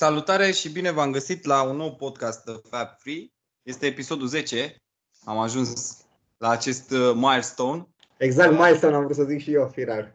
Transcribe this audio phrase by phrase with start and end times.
[0.00, 3.26] Salutare și bine v-am găsit la un nou podcast de Fab Free.
[3.62, 4.76] Este episodul 10.
[5.24, 6.00] Am ajuns
[6.36, 7.88] la acest uh, milestone.
[8.16, 10.14] Exact milestone am vrut să zic și eu, firar.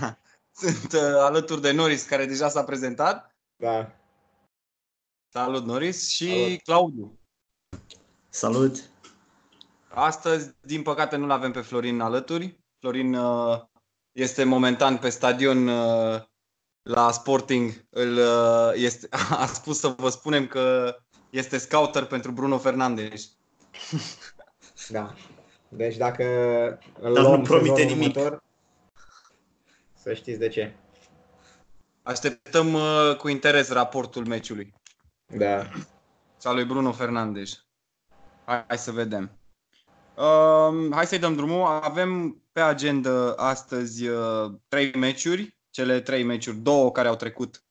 [0.62, 3.36] Sunt uh, alături de Noris, care deja s-a prezentat.
[3.56, 3.92] Da.
[5.32, 6.08] Salut, Noris.
[6.08, 6.62] Și Salut.
[6.62, 7.18] Claudiu.
[8.28, 8.90] Salut!
[9.88, 12.58] Astăzi, din păcate, nu-l avem pe Florin alături.
[12.78, 13.62] Florin uh,
[14.12, 16.22] este momentan pe stadion uh,
[16.86, 17.84] la Sporting.
[17.90, 19.08] Îl, uh, este,
[19.42, 20.96] a spus să vă spunem că
[21.30, 23.30] este scouter pentru Bruno Fernandes.
[24.88, 25.14] Da.
[25.68, 26.24] Deci dacă
[27.00, 28.16] îl Dar nu luăm promite sezonul nimic.
[28.16, 28.42] Următor,
[29.94, 30.74] să știți de ce.
[32.02, 34.74] Așteptăm uh, cu interes raportul meciului.
[35.26, 35.68] Da.
[36.36, 37.66] sau lui Bruno Fernandes.
[38.44, 39.38] Hai, hai să vedem.
[40.16, 41.66] Um, hai să-i dăm drumul.
[41.66, 45.55] Avem pe agenda astăzi uh, trei meciuri.
[45.76, 47.64] Cele trei meciuri, două care au trecut,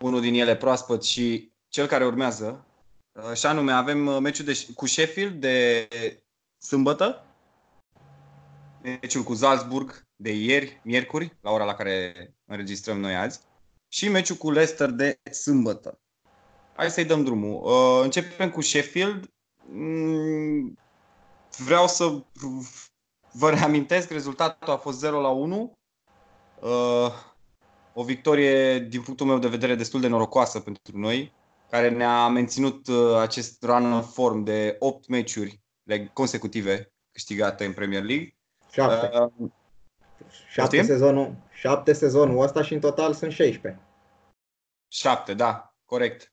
[0.00, 2.66] unul din ele proaspăt și cel care urmează.
[3.12, 5.88] Uh, și anume, avem uh, meciul de, cu Sheffield de
[6.58, 7.24] sâmbătă,
[8.82, 13.40] meciul cu Salzburg de ieri, miercuri, la ora la care înregistrăm noi azi,
[13.88, 16.00] și meciul cu Leicester de sâmbătă.
[16.76, 17.62] Hai să-i dăm drumul.
[17.64, 19.30] Uh, începem cu Sheffield.
[19.66, 20.78] Mm,
[21.56, 22.22] vreau să
[23.32, 25.76] vă reamintesc, rezultatul a fost 0 la 1.
[26.60, 27.12] Uh,
[27.94, 31.32] o victorie, din punctul meu de vedere, destul de norocoasă pentru noi,
[31.70, 37.72] care ne-a menținut uh, acest run of form de 8 meciuri le- consecutive câștigate în
[37.72, 38.36] Premier League.
[38.70, 39.18] Șapte.
[39.18, 39.50] Uh,
[40.48, 40.84] șapte, poftim?
[40.84, 43.82] sezonul, șapte sezonul ăsta și în total sunt 16.
[44.88, 46.32] 7, da, corect.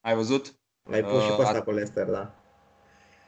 [0.00, 0.54] Ai văzut?
[0.82, 2.34] L-ai pus și Uh, pe ăsta a- cu Leicester, da.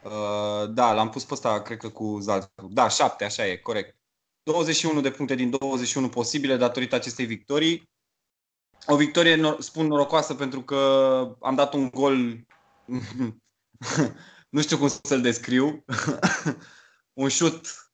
[0.03, 2.71] Uh, da, l-am pus pe ăsta, cred că cu Salzburg.
[2.71, 3.97] Da, 7, așa e, corect.
[4.43, 7.89] 21 de puncte din 21 posibile datorită acestei victorii.
[8.85, 10.77] O victorie, nor- spun norocoasă, pentru că
[11.41, 12.45] am dat un gol,
[14.55, 15.85] nu știu cum să-l descriu,
[17.23, 17.91] un șut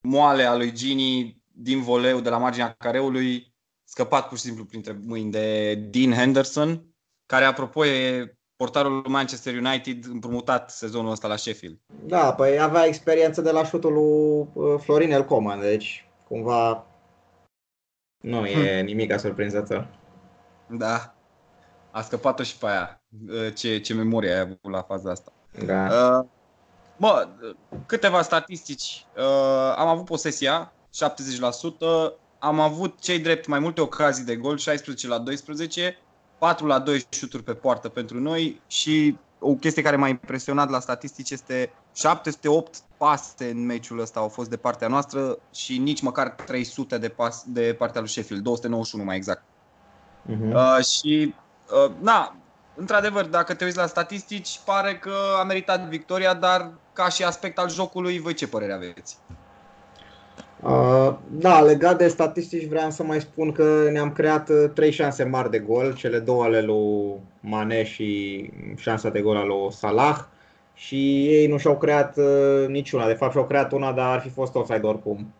[0.00, 3.54] moale al lui Gini din voleu de la marginea careului,
[3.84, 6.94] scăpat pur și simplu printre mâini de Dean Henderson,
[7.26, 11.78] care, apropo, e portarul Manchester United împrumutat sezonul ăsta la Sheffield.
[12.04, 16.86] Da, păi avea experiență de la șutul lui uh, Florin El Coman, deci cumva
[18.20, 18.84] nu e Hm.
[18.84, 19.88] nimic surprinzător.
[20.66, 21.14] Da.
[21.90, 23.00] A scăpat-o și pe aia.
[23.54, 25.32] Ce, ce memorie ai avut la faza asta.
[25.64, 25.88] Da.
[26.18, 26.24] Uh,
[26.96, 27.28] Bă,
[27.86, 29.06] câteva statistici.
[29.16, 32.12] Uh, am avut posesia, 70%.
[32.38, 35.98] Am avut cei drept mai multe ocazii de gol, 16 la 12,
[36.44, 40.80] 4 la 2 șuturi pe poartă pentru noi și o chestie care m-a impresionat la
[40.80, 46.28] statistici este 708 pase în meciul ăsta au fost de partea noastră și nici măcar
[46.28, 49.42] 300 de, pas, de partea lui Sheffield, 291 mai exact.
[50.22, 50.54] Mhm.
[50.54, 51.34] Uh, și,
[51.84, 52.36] uh, na,
[52.74, 57.58] într-adevăr, dacă te uiți la statistici, pare că a meritat victoria, dar ca și aspect
[57.58, 59.18] al jocului, voi ce părere aveți?
[60.62, 65.24] Uh, da, legat de statistici vreau să mai spun că ne-am creat uh, trei șanse
[65.24, 70.18] mari de gol, cele două ale lui Mane și șansa de gol al lui Salah
[70.74, 74.28] și ei nu și-au creat uh, niciuna, de fapt și-au creat una, dar ar fi
[74.28, 75.34] fost offside oricum.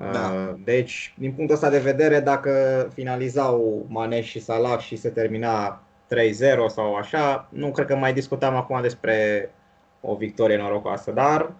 [0.00, 0.56] Uh, Da.
[0.64, 6.68] Deci, din punctul ăsta de vedere, dacă finalizau Mane și Salah și se termina 3-0
[6.68, 9.50] sau așa, nu cred că mai discutam acum despre
[10.00, 11.52] o victorie norocoasă, dar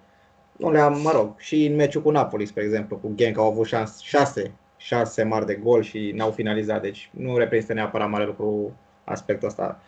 [0.63, 3.67] nu le-am, mă rog, și în meciul cu Napoli, spre exemplu, cu Genk au avut
[3.67, 8.73] șans, șase, șase mari de gol și n-au finalizat, deci nu reprezintă neapărat mare lucru
[9.05, 9.81] aspectul ăsta.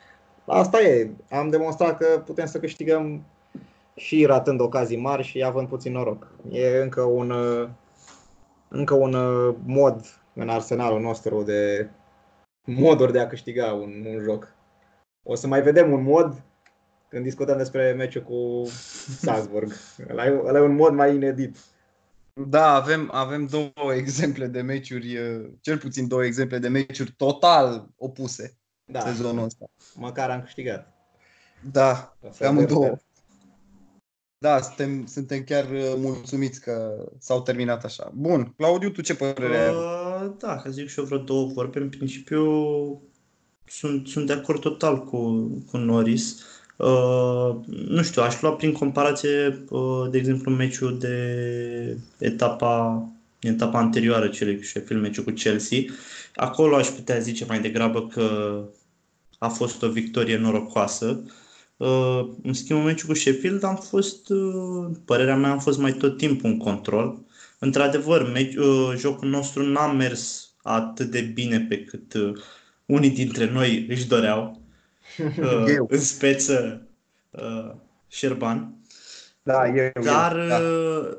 [0.45, 3.25] Asta e, am demonstrat că putem să câștigăm
[3.97, 6.31] și ratând ocazii mari și având puțin noroc.
[6.51, 7.69] E încă un, uh,
[8.69, 10.01] încă un uh, mod
[10.35, 11.89] în arsenalul nostru de
[12.65, 14.55] moduri de a câștiga un, un joc.
[15.23, 16.43] O să mai vedem un mod
[17.15, 18.69] când discutăm despre meciul cu
[19.21, 19.73] Salzburg.
[20.11, 21.57] Ăla e, ăla e un mod mai inedit.
[22.49, 27.89] Da, avem, avem două exemple de meciuri, uh, cel puțin două exemple de meciuri total
[27.97, 29.65] opuse Da, sezonul ăsta.
[29.95, 30.93] măcar am câștigat.
[31.73, 32.81] Da, O să pe amândouă.
[32.81, 33.01] vedem.
[34.39, 38.11] Da, suntem, suntem chiar uh, mulțumiți că s-au terminat așa.
[38.15, 39.67] Bun, Claudiu, tu ce părere ai?
[39.67, 40.31] avut?
[40.31, 41.79] Uh, da, ca zic și eu vreo două vorbe.
[41.79, 42.43] În principiu
[43.67, 46.43] sunt, sunt de acord total cu, cu Norris.
[46.77, 53.03] Uh, nu știu, aș lua prin comparație, uh, de exemplu, meciul de etapa,
[53.41, 55.79] etapa anterioară celui cu Sheffield, meciul cu Chelsea.
[56.35, 58.59] Acolo aș putea zice mai degrabă că
[59.39, 61.23] a fost o victorie norocoasă.
[61.77, 65.93] Uh, în schimb, în meciul cu Sheffield am fost, uh, părerea mea, am fost mai
[65.93, 67.25] tot timpul în control.
[67.59, 72.33] Într-adevăr, meci, uh, jocul nostru n-a mers atât de bine pe cât uh,
[72.87, 74.64] unii dintre noi își doreau.
[75.19, 75.87] Uh, Eu.
[75.91, 76.89] în speță
[77.31, 77.75] uh,
[78.09, 78.75] Șerban.
[79.43, 80.59] Da, eu, Dar, eu, da.
[80.59, 81.17] uh,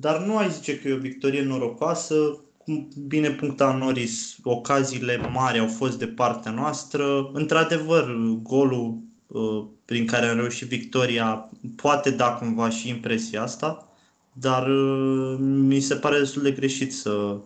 [0.00, 2.14] dar nu ai zice că e o victorie norocoasă.
[2.56, 7.30] Cum bine puncta Norris, ocaziile mari au fost de partea noastră.
[7.32, 13.88] Într-adevăr, golul uh, prin care am reușit victoria poate da cumva și impresia asta,
[14.32, 17.36] dar uh, mi se pare destul de greșit să,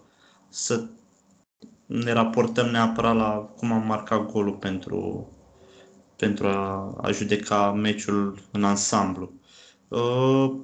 [0.48, 0.84] să
[1.86, 5.28] ne raportăm neapărat la cum am marcat golul pentru,
[6.16, 9.32] pentru a, a judeca meciul în ansamblu.
[9.88, 10.54] Uh,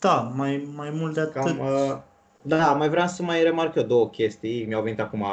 [0.00, 1.32] da, mai, mai mult de atât.
[1.32, 1.98] Cam, uh,
[2.42, 5.26] da, mai vreau să mai remarc eu două chestii, mi-au venit acum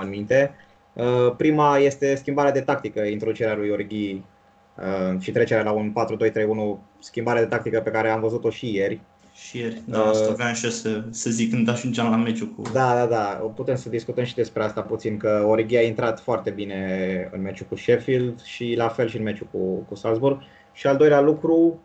[0.00, 0.54] în minte.
[0.92, 6.78] Uh, prima este schimbarea de tactică, introducerea lui Orghi uh, și trecerea la un 4-2-3-1,
[6.98, 9.00] schimbare de tactică pe care am văzut-o și ieri.
[9.40, 12.48] Și ieri, da, Uh, asta vreau și eu să, să zic când ajungeam la meciul
[12.48, 12.62] cu...
[12.72, 16.50] Da, da, da, putem să discutăm și despre asta puțin, că Orghi a intrat foarte
[16.50, 19.58] bine în meciul cu Sheffield și la fel și în meciul cu,
[19.88, 20.40] cu Salzburg.
[20.72, 21.80] Și al doilea lucru,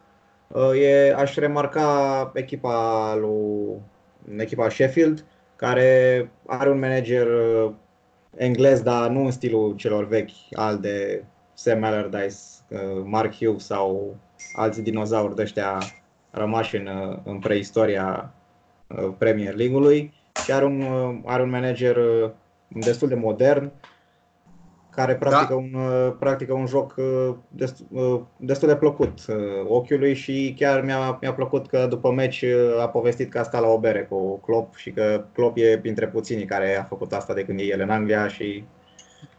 [0.47, 3.81] uh, e, aș remarca echipa lui
[4.37, 5.25] echipa Sheffield,
[5.55, 7.71] care are un manager uh,
[8.35, 11.23] englez, dar nu în stilul celor vechi, al de
[11.53, 12.35] Sam Allardyce,
[12.69, 14.15] uh, Mark Hughes sau
[14.53, 15.79] alți dinozauri de ăștia
[16.35, 18.33] rămași în, uh, în preistoria
[18.87, 22.29] uh, Premier League-ului și are un, uh, are un manager uh,
[22.67, 23.71] destul de modern
[24.89, 29.35] care practică, un, uh, practică un joc uh, destul, uh, destul de plăcut uh,
[29.67, 33.61] ochiului și chiar mi-a, mi-a plăcut că după meci uh, a povestit că a stat
[33.61, 37.33] la o bere cu Klopp și că Klopp e printre puținii care a făcut asta
[37.33, 38.63] de când e el în Anglia și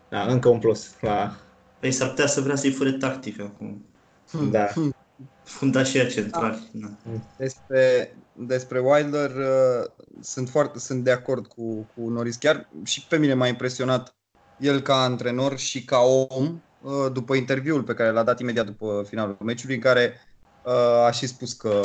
[0.09, 1.37] da, încă un plus la,
[1.81, 3.85] Păi s-ar putea să vrea să-i fure tactică acum.
[4.51, 4.67] da.
[5.43, 6.71] Fundașia centrali.
[6.73, 6.97] Da.
[7.37, 9.85] Despre, despre Wilder uh,
[10.21, 12.37] sunt, foarte, sunt de acord cu, cu Norris.
[12.37, 14.17] Chiar și pe mine m-a impresionat
[14.57, 19.05] el ca antrenor și ca om uh, după interviul pe care l-a dat imediat după
[19.09, 20.21] finalul meciului, în care
[20.63, 20.73] uh,
[21.07, 21.81] a și spus că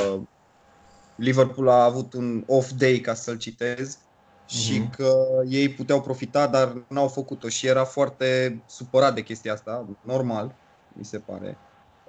[1.15, 3.97] Liverpool a avut un off day, ca să-l citez,
[4.45, 4.89] și Mhm.
[4.89, 5.13] că
[5.47, 11.05] ei puteau profita, dar n-au făcut-o și era foarte supărat de chestia asta, normal, mi
[11.05, 11.57] se pare.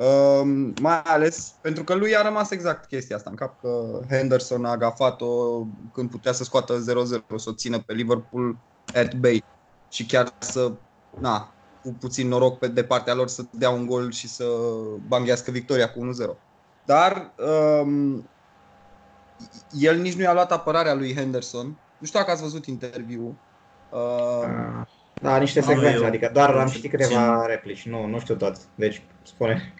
[0.03, 4.65] Um, mai ales pentru că lui a rămas exact chestia asta în cap, că Henderson
[4.65, 5.63] a gafat-o
[5.93, 8.57] când putea să scoată 0-0, să o țină pe Liverpool
[8.95, 9.45] at bay
[9.91, 10.73] și chiar să,
[11.19, 11.53] na,
[11.83, 14.45] cu puțin noroc pe de partea lor să dea un gol și să
[15.07, 16.37] banghească victoria cu 1-0.
[16.85, 17.33] Dar
[17.83, 18.29] um,
[19.71, 21.67] el nici nu i-a luat apărarea lui Henderson.
[21.99, 23.35] Nu știu dacă ați văzut interviul.
[23.91, 24.83] Uh,
[25.21, 26.75] Da, niște Am secvențe, eu adică doar am puțin.
[26.75, 29.75] citit câteva replici, nu, nu știu tot, deci spune.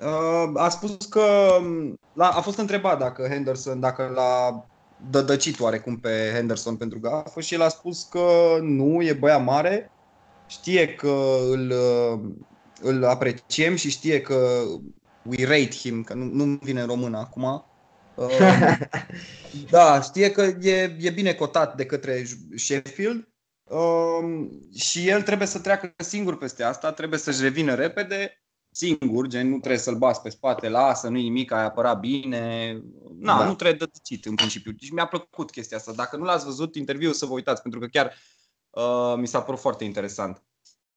[0.00, 1.26] Uh, a spus că
[2.12, 4.66] la, a fost întrebat dacă Henderson, dacă l-a
[5.10, 9.90] dădăcit oarecum pe Henderson pentru gafă și el a spus că nu, e băiat mare,
[10.46, 12.20] știe că îl, uh,
[12.80, 14.64] îl apreciem și știe că
[15.22, 17.64] we rate him, că nu, nu vine în română acum.
[18.14, 18.78] Uh,
[19.70, 22.24] da, știe că e, e bine cotat de către
[22.56, 23.28] Sheffield
[23.64, 28.42] um, și el trebuie să treacă singur peste asta, trebuie să-și revină repede
[28.78, 32.72] singur, gen nu trebuie să-l bați pe spate, lasă, nu-i nimic, ai apărat bine.
[33.18, 33.44] Na, Da.
[33.44, 34.72] nu trebuie dățit în principiu.
[34.72, 35.92] Deci mi-a plăcut chestia asta.
[35.92, 38.14] Dacă nu l-ați văzut interviul, să vă uitați, pentru că chiar
[38.70, 40.42] uh, mi s-a părut foarte interesant.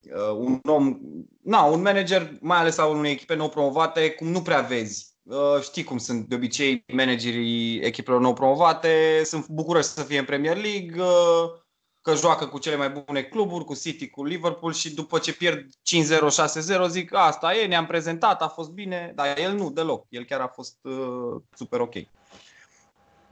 [0.02, 1.00] Uh, un om,
[1.44, 5.10] na, un manager, mai ales a unei echipe nou promovate, cum nu prea vezi.
[5.24, 10.26] Uh, știi cum sunt de obicei managerii echipelor nou promovate, sunt bucuroși să fie în
[10.26, 11.60] Premier League, uh,
[12.02, 15.66] că joacă cu cele mai bune cluburi, cu City, cu Liverpool și după ce pierd
[15.66, 20.26] 5-0, 6-0 zic asta e, ne-am prezentat, a fost bine, dar el nu deloc, el
[20.26, 21.94] chiar a fost uh, super ok.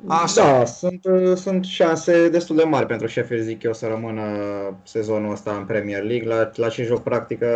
[0.07, 0.57] Așa.
[0.57, 4.23] Da, sunt, uh, sunt șanse destul de mari pentru Sheffield, zic eu, să rămână
[4.83, 6.27] sezonul ăsta în Premier League.
[6.27, 7.47] La, la ce joc practică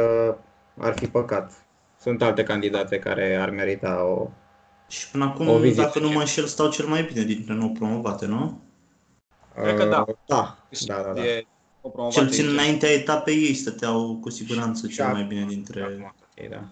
[0.77, 1.51] ar fi păcat.
[1.99, 4.29] Sunt alte candidate care ar merita o...
[4.87, 5.81] Și până acum, O vizită.
[5.81, 8.61] dacă nu mă înșel, stau cel mai bine dintre nou promovate, nu?
[9.55, 10.05] Cred că da.
[10.07, 11.13] Uh, Da, da, da.
[11.13, 11.25] da.
[11.25, 11.45] E
[11.81, 12.53] o promovare Cel puțin aici.
[12.53, 15.81] înaintea etapei ei stăteau cu siguranță Și cel mai acum- bine dintre...
[15.83, 16.63] Acum, ok, da.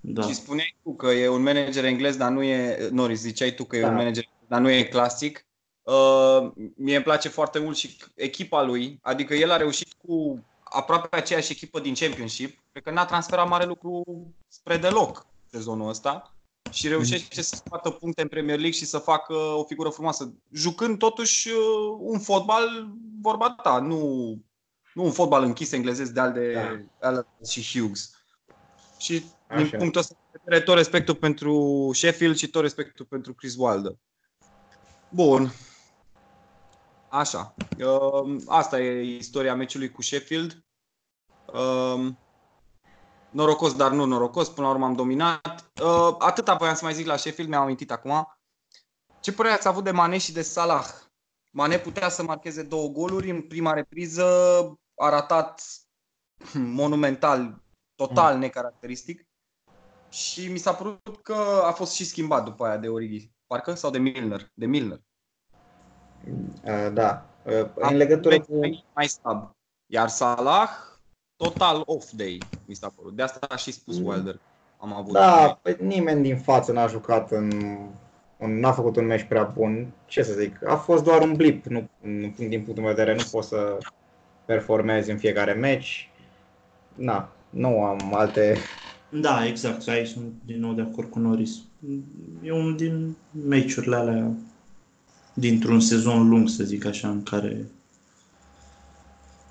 [0.00, 0.22] Da.
[0.22, 3.76] Și spuneai tu că e un manager englez, dar nu e, Norris, ziceai tu că
[3.76, 3.88] e Da.
[3.88, 5.46] un manager, dar nu e clasic.
[5.82, 11.16] Uh, mie îmi place foarte mult și echipa lui, adică el a reușit cu aproape
[11.16, 14.02] aceeași echipă din Championship, cred că n-a transferat mare lucru
[14.48, 16.34] spre deloc sezonul ăsta
[16.72, 20.98] și reușește să scoată puncte în Premier League și să facă o figură frumoasă, jucând
[20.98, 22.88] totuși uh, un fotbal,
[23.20, 23.98] vorba ta, nu,
[24.94, 27.06] nu un fotbal închis englezesc de al de Da.
[27.08, 28.10] Allen și Hughes.
[28.98, 29.76] Și din Așa.
[29.76, 33.92] punctul ăsta de vedere, tot respectul pentru Sheffield și tot respectul pentru Chris Wilder.
[35.08, 35.52] Bun.
[37.08, 37.54] Așa.
[37.78, 40.64] Uh, asta e istoria meciului cu Sheffield.
[41.52, 42.06] Uh,
[43.30, 44.48] norocos, dar nu norocos.
[44.48, 45.51] Până la urmă am dominat.
[45.80, 48.36] Uh, atâta voiam să mai zic la Sheffield, mi-am amintit acum.
[49.20, 50.86] Ce părere ați avut de Mane și de Salah?
[51.50, 53.30] Mane putea să marcheze două goluri.
[53.30, 54.24] În prima repriză
[54.94, 55.62] a ratat
[56.80, 57.62] monumental,
[57.94, 59.26] total necaracteristic.
[60.08, 63.30] Și mi s-a părut că a fost și schimbat după aia de Origi.
[63.46, 63.74] Parcă?
[63.74, 64.50] Sau de Milner?
[64.54, 65.00] De Milner.
[66.64, 67.26] Uh, da.
[67.44, 68.58] Uh, în legătură cu...
[68.94, 69.50] Mai slab.
[69.86, 70.70] Iar Salah,
[71.36, 73.16] total off day, mi s-a părut.
[73.16, 74.06] De asta a și spus mm.
[74.06, 74.40] Wilder.
[74.82, 77.50] Am avut da, păi nimeni din față n-a jucat în
[78.46, 79.86] n-a făcut un meci prea bun.
[80.06, 81.66] Ce să zic, a fost doar un blip.
[81.66, 81.88] Nu,
[82.36, 83.78] din punctul meu de vedere, nu poți să
[84.44, 86.10] performezi în fiecare meci.
[86.94, 88.56] Na, nu am alte...
[89.08, 89.88] Da, exact.
[89.88, 91.58] Aici sunt din nou de acord cu Norris.
[92.42, 94.30] E un din meciurile alea
[95.34, 97.66] dintr-un sezon lung, să zic așa, în care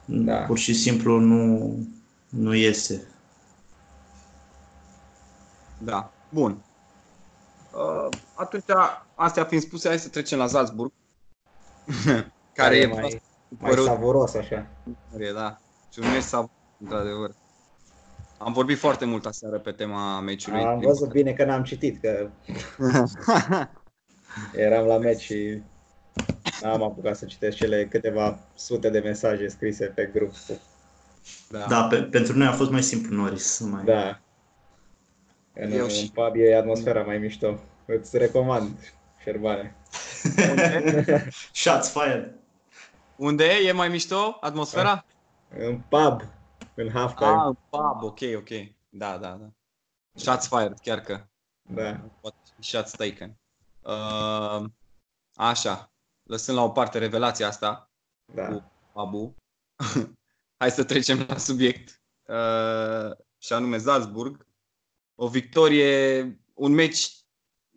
[0.06, 0.36] da.
[0.36, 1.76] pur și simplu nu,
[2.30, 3.11] nu iese.
[5.84, 6.12] Da.
[6.30, 6.64] Bun.
[7.74, 8.64] Uh, atunci,
[9.16, 10.92] astea fiind spuse, hai să trecem la Salzburg.
[12.54, 14.68] care e mai, mai savuros așa.
[15.18, 15.58] E, da.
[15.94, 17.32] Și un meci savuros, într-adevăr.
[18.38, 20.64] Am vorbit foarte mult aseară pe tema meciului.
[20.64, 22.30] Am văzut bine că n-am citit, că
[24.66, 25.62] eram la meci și
[26.62, 30.34] n-am apucat să citesc cele câteva sute de mesaje scrise pe grup.
[31.50, 33.60] Da, da pe, pentru noi a fost mai simplu Norris.
[33.60, 33.84] Mai...
[33.84, 34.20] Da.
[35.62, 36.12] În, Eu și...
[36.12, 37.60] pub e atmosfera mai mișto.
[37.86, 39.76] Îți recomand, Șerbane.
[41.54, 42.36] Shots fired.
[43.16, 43.68] Unde e?
[43.68, 45.06] E mai mișto atmosfera?
[45.58, 46.22] În pub,
[46.76, 47.30] în halftime.
[47.30, 48.50] Ah, în pub, ok, ok.
[48.90, 49.50] Da, da, da.
[50.14, 51.26] Shots fired, chiar că.
[51.62, 52.00] Da.
[52.60, 53.40] Shots taken.
[53.82, 54.70] Uh,
[55.36, 55.92] așa,
[56.24, 57.92] lăsând la o parte revelația asta
[58.34, 58.48] da.
[58.48, 59.36] cu Abu,
[60.60, 62.02] hai să trecem la subiect.
[62.28, 64.50] Uh, și anume Salzburg.
[65.24, 67.16] O victorie, un meci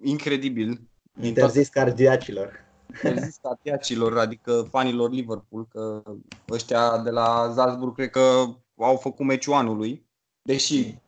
[0.02, 0.88] incredibil.
[1.20, 2.64] Interzis cardiacilor.
[2.88, 6.02] Interzis cardiacilor, adică fanilor Liverpool, că
[6.50, 8.44] ăștia de la Salzburg cred că
[8.76, 10.06] au făcut meciul anului,
[10.42, 10.98] deși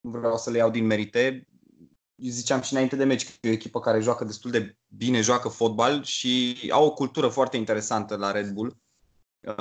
[0.00, 1.48] nu vreau să le iau din merite.
[2.16, 5.48] Ziceam și înainte de meci că e o echipă care joacă destul de bine, joacă
[5.48, 8.76] fotbal și au o cultură foarte interesantă la Red Bull.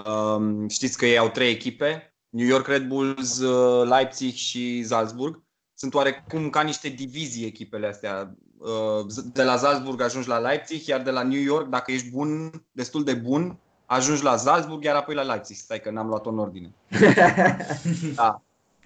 [0.05, 5.43] Um, știți că ei au trei echipe, New York Red Bulls, uh, Leipzig și Salzburg
[5.83, 8.35] sunt oarecum ca niște divizii echipele astea.
[8.57, 12.51] Uh, de la Salzburg ajungi la Leipzig, iar de la New York, dacă ești bun,
[12.71, 15.55] destul de bun, ajungi la Salzburg, iar apoi la Leipzig.
[15.55, 16.73] Stai că n-am luat-o în ordine.
[18.15, 18.41] da.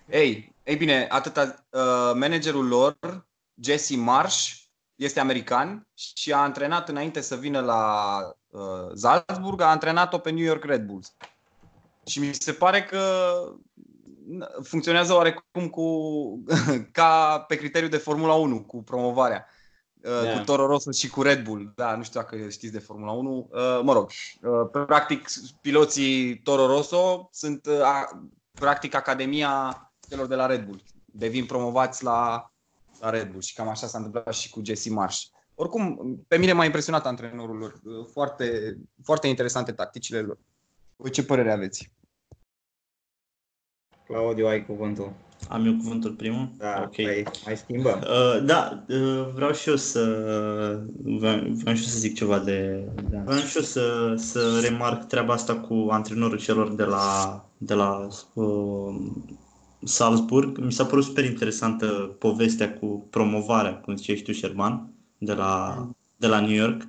[0.09, 2.97] Ei, ei bine, atâta, uh, managerul lor,
[3.61, 4.53] Jesse Marsh,
[4.95, 10.43] este american și a antrenat înainte să vină la uh, Salzburg, a antrenat-o pe New
[10.43, 11.13] York Red Bulls.
[12.05, 12.99] Și mi se pare că
[14.63, 15.87] funcționează oarecum cu,
[16.91, 19.47] ca pe criteriu de Formula 1, cu promovarea.
[20.03, 20.23] Yeah.
[20.23, 21.71] Uh, cu Toro Rosso și cu Red Bull.
[21.75, 23.49] Da, nu știu dacă știți de Formula 1.
[23.51, 24.09] Uh, mă rog,
[24.41, 25.29] uh, practic
[25.61, 27.67] piloții Toro Rosso sunt
[28.51, 30.83] practic academia celor de la Red Bull.
[31.05, 32.51] Devin promovați la,
[32.99, 35.21] la Red Bull și cam așa s-a întâmplat și cu Jesse Marsh.
[35.55, 37.81] Oricum, pe mine m-a impresionat antrenorul lor.
[38.11, 40.37] Foarte, foarte interesante tacticile lor.
[40.95, 41.91] Voi ce părere aveți?
[44.07, 45.13] Claudiu, ai cuvântul.
[45.49, 46.49] Am eu cuvântul primul?
[46.57, 46.97] Da, ok.
[46.97, 48.03] Mai, mai schimbăm.
[48.03, 50.01] Uh, da, uh, vreau și eu să
[51.03, 52.87] vreau, vreau și eu să zic ceva de...
[53.09, 53.21] Da.
[53.25, 58.07] Vreau și eu să, să remarc treaba asta cu antrenorul celor de la, de la
[58.33, 58.95] uh,
[59.83, 60.57] Salzburg.
[60.57, 61.87] Mi s-a părut super interesantă
[62.19, 65.87] povestea cu promovarea, cum ziceai tu, Sherman, de la,
[66.17, 66.81] de la New York.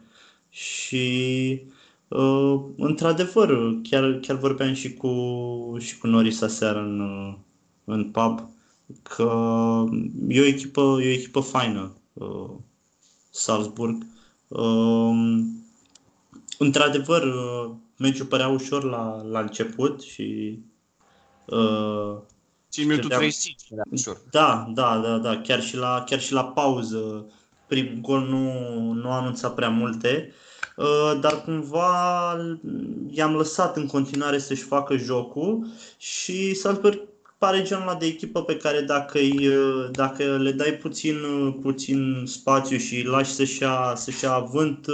[0.48, 1.72] Și Uh,
[2.76, 5.12] într-adevăr, chiar, chiar vorbeam și cu,
[5.78, 7.00] și cu Norris aseară în,
[7.84, 8.50] în pub
[9.02, 9.32] că
[10.28, 12.50] e o echipă, e o echipă faină, uh,
[13.30, 14.06] Salzburg.
[14.48, 15.40] Uh,
[16.58, 20.58] într-adevăr, uh, meciul părea ușor la, la început și
[21.46, 22.16] uh,
[22.68, 23.60] 5 minutul 35
[23.90, 24.20] ușor.
[24.30, 27.26] Da, da, da, da, chiar și la, chiar și la pauză
[27.66, 28.52] primul gol nu,
[28.92, 30.28] nu anunța prea multe.
[30.28, 30.47] Uh, Uh,
[31.20, 32.36] dar cumva
[33.10, 35.66] i-am lăsat în continuare să-și facă jocul
[35.96, 37.00] și Salzburg
[37.38, 41.54] pare genul ăla de echipă pe care dacă, îi, uh, dacă le dai puțin, uh,
[41.62, 44.86] puțin spațiu și îi lași să-și ia, să-și ia avânt,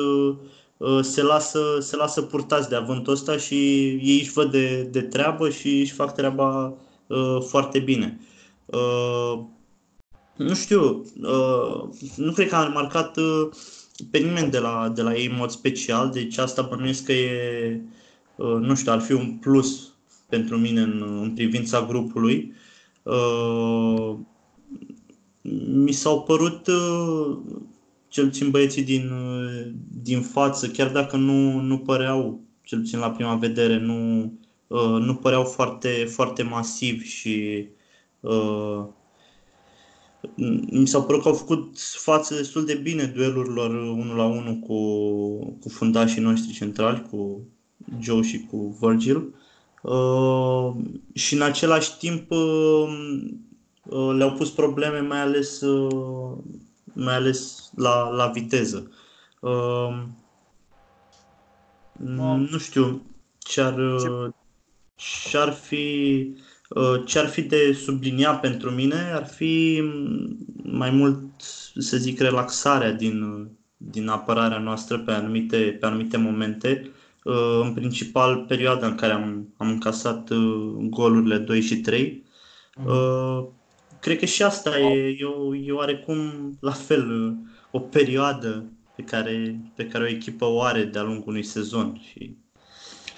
[1.03, 3.55] se lasă, se lasă purtați de avântul ăsta și
[4.03, 6.75] ei își văd de, de treabă și își fac treaba
[7.07, 8.21] uh, foarte bine.
[8.67, 9.41] Uh,
[10.37, 11.83] nu știu, uh,
[12.17, 13.49] nu cred că am remarcat uh,
[14.11, 17.81] pe nimeni de la, de la ei în mod special, deci asta bănuiesc că e,
[18.37, 19.93] uh, nu știu, ar fi un plus
[20.29, 22.53] pentru mine în, în privința grupului.
[23.03, 24.15] Uh,
[25.67, 27.37] mi s-au părut uh,
[28.09, 29.11] cel puțin băieții din,
[30.03, 34.33] din față, chiar dacă nu, nu păreau, cel puțin la prima vedere, nu,
[34.99, 37.67] nu păreau foarte, foarte masivi și
[38.21, 38.85] uh,
[40.71, 44.79] mi s-au părut că au făcut față destul de bine duelurilor 1 la 1 cu,
[45.61, 47.41] cu fundașii noștri centrali, cu
[48.01, 49.35] Joe și cu Virgil.
[49.83, 50.75] Uh,
[51.15, 52.87] și în același timp uh,
[53.85, 56.37] uh, le-au pus probleme mai ales, uh,
[56.93, 58.91] mai ales la, la viteză.
[59.41, 60.03] Uh,
[62.51, 63.03] nu știu
[63.39, 63.77] ce ar,
[65.31, 65.87] ce ar fi
[66.29, 66.54] Uh,
[67.07, 69.83] ce ar fi de sublinia pentru mine ar fi
[70.63, 71.43] mai mult,
[71.79, 76.91] să zic, relaxarea din, din apărarea noastră pe anumite, pe anumite momente.
[77.25, 82.23] Uh, în principal, perioada în care am, am încasat uh, golurile 2 și 3.
[82.77, 83.49] Mm.
[84.01, 86.19] Cred că și asta e, e, o, e oarecum
[86.61, 87.35] la fel
[87.71, 88.65] o perioadă
[88.97, 92.01] pe care, pe care o echipă o are de-a lungul unui sezon.
[92.09, 92.37] Și,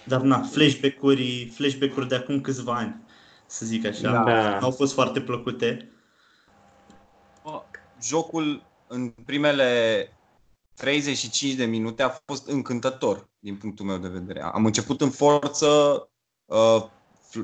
[0.05, 3.05] dar na, flashback-uri, flashback-uri de acum câțiva ani
[3.47, 4.11] să zic așa.
[4.11, 4.59] Da.
[4.59, 5.91] Au fost foarte plăcute.
[8.01, 10.11] Jocul în primele
[10.75, 14.43] 35 de minute a fost încântător din punctul meu de vedere.
[14.43, 15.67] Am început în forță,
[16.45, 16.85] uh,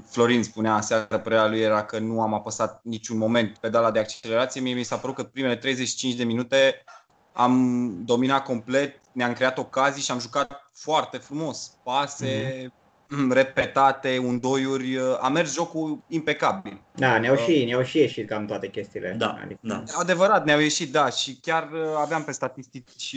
[0.07, 4.61] Florin spunea aseară, părerea lui era că nu am apăsat niciun moment pedala de accelerație.
[4.61, 6.85] Mie mi s-a părut că primele 35 de minute
[7.33, 11.73] am dominat complet, ne-am creat ocazii și am jucat foarte frumos.
[11.83, 12.82] Pase, mm-hmm.
[13.31, 16.81] Repetate, undoiuri, uh, a mers jocul impecabil.
[16.95, 19.15] Da, ne-au uh, și, ne-au și ieșit cam toate chestiile.
[19.19, 19.61] Da, adică...
[19.63, 19.83] da.
[19.93, 23.17] Adevărat, ne-au ieșit, da, și chiar uh, aveam pe statistici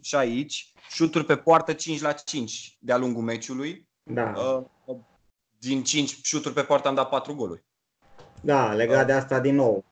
[0.00, 3.88] și aici, șuturi pe poartă 5 la 5 de-a lungul meciului.
[4.02, 4.32] Da.
[5.58, 7.64] Din 5 șuturi pe poartă am dat 4 goluri.
[8.40, 9.84] Da, legat de asta din nou.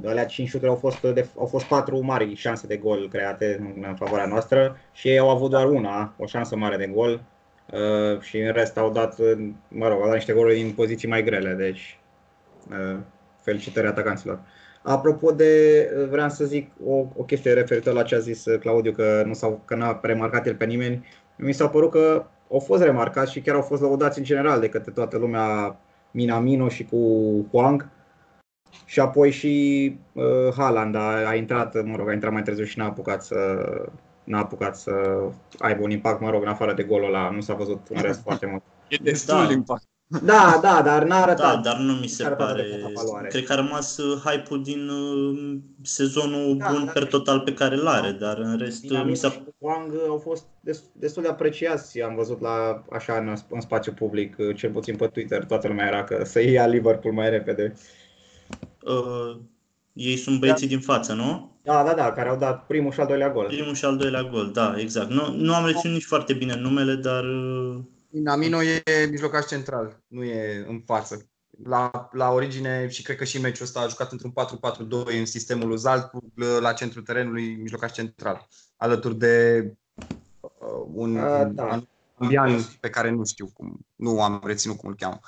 [0.00, 3.56] De alea 5 șuturi au fost, de, au fost 4 mari șanse de gol create
[3.60, 7.24] în, în favoarea noastră și ei au avut doar una, o șansă mare de gol
[7.72, 9.18] Uh, și în rest au dat,
[9.68, 12.00] mă rog, au dat niște goluri din poziții mai grele, deci
[12.70, 12.98] uh,
[13.42, 14.40] felicitări atacanților.
[14.82, 18.92] Apropo de, uh, vreau să zic o, o chestie referitor la ce a zis Claudiu,
[18.92, 21.06] că nu s-au, că n-a remarcat el pe nimeni.
[21.36, 24.68] Mi s-a părut că au fost remarcați și chiar au fost lăudați în general de
[24.68, 25.76] către toată lumea
[26.10, 26.98] Minamino și cu
[27.50, 27.88] Huang.
[28.84, 32.78] Și apoi și uh, Haaland a, a intrat, mă rog, a intrat mai târziu și
[32.78, 33.36] n-a apucat să,
[34.28, 34.92] n-a apucat să
[35.58, 38.20] aibă un impact, mă rog, în afară de golul ăla, nu s-a văzut în rest
[38.22, 38.62] foarte mult.
[38.88, 39.52] E destul da.
[39.52, 39.82] impact.
[40.22, 41.54] Da, da, dar n-a arătat.
[41.54, 42.64] Da, dar nu mi se pare.
[43.28, 47.74] Cred că a rămas uh, hype-ul din uh, sezonul da, bun per total pe care
[47.74, 49.42] îl are, dar în rest uh, mi s-a...
[49.58, 50.44] Wang au fost
[50.92, 55.44] destul de apreciați, am văzut la așa în, în spațiu public, cel puțin pe Twitter,
[55.44, 57.74] toată lumea era că să ia Liverpool mai repede.
[58.82, 59.36] Uh,
[59.98, 60.74] ei sunt băieții da.
[60.74, 61.58] din față, nu?
[61.62, 63.46] Da, da, da, care au dat primul și al doilea gol.
[63.46, 65.10] Primul și al doilea gol, da, exact.
[65.10, 67.24] Nu, nu am reținut nici foarte bine numele, dar...
[68.10, 71.28] Namino e mijlocaș central, nu e în față.
[71.64, 74.32] La, la origine și cred că și meciul ăsta a jucat într-un
[75.12, 79.64] 4-4-2 în sistemul Zaltburg la centrul terenului, mijlocaș central, alături de
[80.40, 81.82] uh, un, a, da.
[82.18, 85.20] un pe care nu știu cum, nu am reținut cum îl cheamă.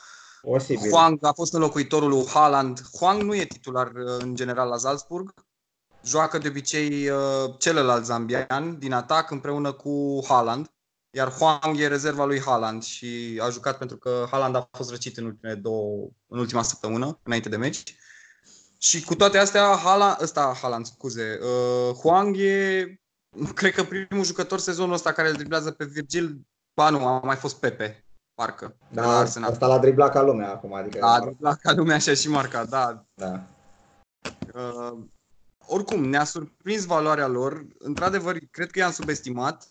[0.43, 0.91] Posibil.
[0.91, 2.81] Huang a fost înlocuitorul lui Haaland.
[2.93, 5.35] Huang nu e titular uh, în general la Salzburg.
[6.05, 10.71] Joacă de obicei uh, celălalt zambian din atac împreună cu Haaland.
[11.11, 15.17] Iar Huang e rezerva lui Haaland și a jucat pentru că Haaland a fost răcit
[15.17, 17.95] în, ultimele două, în ultima săptămână, înainte de meci.
[18.79, 22.85] Și cu toate astea, Haaland, ăsta, Haaland, scuze, uh, Huang e,
[23.55, 26.41] cred că primul jucător sezonul ăsta care îl driblează pe Virgil,
[26.75, 28.05] ba nu, a mai fost Pepe,
[28.41, 28.77] parcă.
[28.89, 30.75] Da, asta l-a driblat ca lumea acum.
[30.75, 33.05] Adică a driblat ca lumea și a și marcat, da.
[33.15, 33.47] da.
[34.55, 34.99] Uh,
[35.59, 37.67] oricum, ne-a surprins valoarea lor.
[37.79, 39.69] Într-adevăr, cred că i-am subestimat.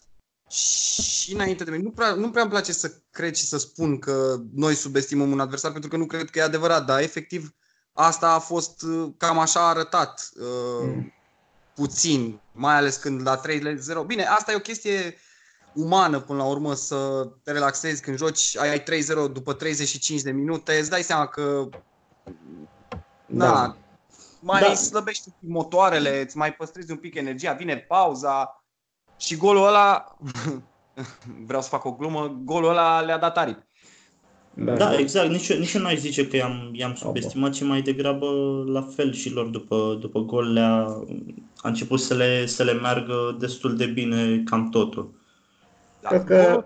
[0.49, 3.99] Și înainte de mine, nu prea, nu prea îmi place să cred și să spun
[3.99, 7.55] că noi subestimăm un adversar, pentru că nu cred că e adevărat, dar efectiv
[7.93, 11.13] asta a fost, uh, cam așa a arătat uh, mm.
[11.75, 14.05] puțin, mai ales când la 3-0.
[14.05, 15.15] Bine, asta e o chestie
[15.73, 18.83] umană până la urmă să te relaxezi când joci, ai 3-0
[19.33, 21.69] după 35 de minute, îți dai seama că
[23.25, 23.51] da.
[23.51, 23.77] Na,
[24.39, 24.73] mai da.
[24.73, 28.63] slăbești motoarele, îți mai păstrezi un pic energia, vine pauza
[29.17, 30.17] și golul ăla,
[31.47, 33.67] vreau să fac o glumă, golul ăla le-a dat aripi.
[34.53, 35.29] Da, da exact.
[35.29, 38.27] Nici, nici eu n-aș zice că i-am, i-am subestimat, ci mai degrabă
[38.67, 40.79] la fel și lor după, după gol le-a,
[41.57, 45.18] a început să le, să le meargă destul de bine cam totul.
[46.01, 46.65] Da, că...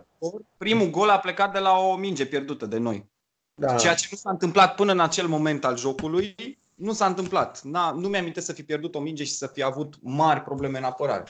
[0.58, 3.10] Primul gol a plecat de la o minge pierdută de noi.
[3.56, 3.76] Da.
[3.76, 6.36] Ceea ce nu s-a întâmplat până în acel moment al jocului,
[6.76, 7.62] nu s-a întâmplat.
[7.63, 10.84] N-a, nu mi-am să fi pierdut o minge și să fi avut mari probleme în
[10.84, 11.24] apărare.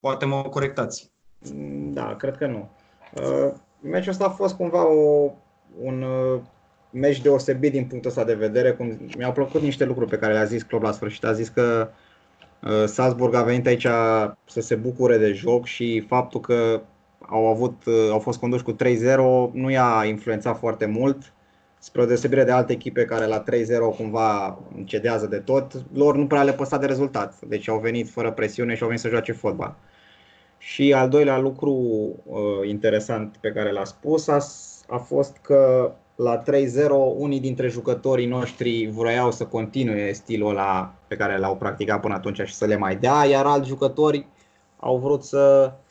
[0.00, 1.10] Poate mă corectați.
[1.92, 2.68] Da, cred că nu.
[3.14, 5.30] Uh, meciul ăsta a fost cumva o,
[5.80, 6.40] un uh,
[6.90, 8.72] meci deosebit din punctul ăsta de vedere.
[8.72, 11.24] Cum, mi-au plăcut niște lucruri pe care le-a zis Klopp la sfârșit.
[11.24, 11.90] A zis că
[12.62, 13.86] uh, Salzburg a venit aici
[14.44, 16.82] să se bucure de joc și faptul că
[17.18, 18.76] au, avut, uh, au fost conduși cu 3-0
[19.52, 21.32] nu i-a influențat foarte mult
[21.78, 23.44] spre o deosebire de alte echipe care la 3-0
[23.96, 27.40] cumva cedează de tot, lor nu prea le păsa de rezultat.
[27.40, 29.76] Deci au venit fără presiune și au venit să joace fotbal.
[30.58, 31.72] Și al doilea lucru
[32.24, 34.38] uh, interesant pe care l-a spus a,
[34.88, 36.44] a fost că la 3-0
[37.16, 42.40] unii dintre jucătorii noștri vroiau să continue stilul ăla pe care l-au practicat până atunci
[42.40, 44.26] și să le mai dea, iar alți jucători
[44.76, 45.87] au vrut să uh,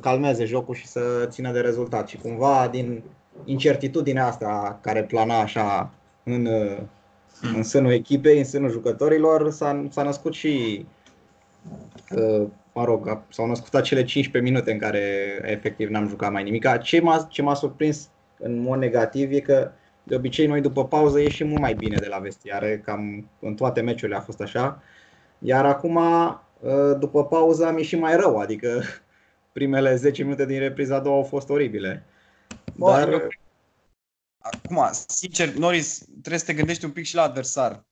[0.00, 2.08] calmeze jocul și să țină de rezultat.
[2.08, 3.02] Și cumva din
[3.44, 5.90] incertitudinea asta care plana așa
[6.24, 6.48] în,
[7.40, 7.54] hmm.
[7.56, 10.86] în sânul echipei, în sânul jucătorilor, s-a, s-a născut și
[12.10, 15.02] uh, mă rog, s-au născut acele 15 minute în care
[15.42, 16.78] efectiv n-am jucat mai nimic.
[16.82, 19.70] Ce m-a, ce m-a surprins în mod negativ e că
[20.02, 23.80] de obicei noi după pauză ieșim mult mai bine de la vestiare, cam în toate
[23.80, 24.82] meciurile a fost așa.
[25.38, 28.82] Iar acum, uh, după pauză, am ieșit mai rău, adică
[29.58, 32.04] primele 10 minute din repriza a doua au fost oribile.
[32.76, 33.08] Bă, Dar...
[33.08, 33.28] Eu...
[34.38, 37.84] Acum, sincer, Norris, trebuie să te gândești un pic și la adversar.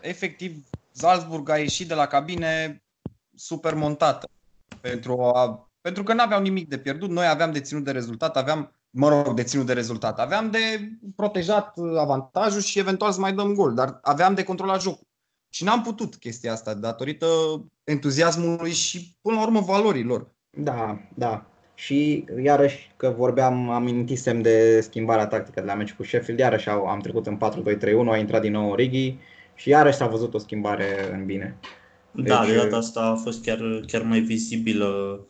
[0.00, 2.82] Efectiv, Salzburg a ieșit de la cabine
[3.34, 4.28] super montată.
[4.80, 8.36] Pentru, a, pentru că nu aveau nimic de pierdut, noi aveam de ținut de rezultat,
[8.36, 13.32] aveam, mă rog, de ținut de rezultat, aveam de protejat avantajul și eventual să mai
[13.32, 15.06] dăm gol, dar aveam de controlat jocul.
[15.48, 17.26] Și n-am putut chestia asta datorită
[17.84, 20.33] entuziasmului și, până la urmă, valorilor.
[20.56, 21.46] Da, da.
[21.74, 26.68] Și iarăși că vorbeam, am amintisem de schimbarea tactică de la meci cu Sheffield, iarăși
[26.68, 29.16] am trecut în 4-2-3-1, a intrat din nou Origi
[29.54, 31.56] și iarăși s-a văzut o schimbare în bine.
[32.10, 32.26] Deci...
[32.26, 35.20] Da, de data asta a fost chiar, chiar mai vizibilă,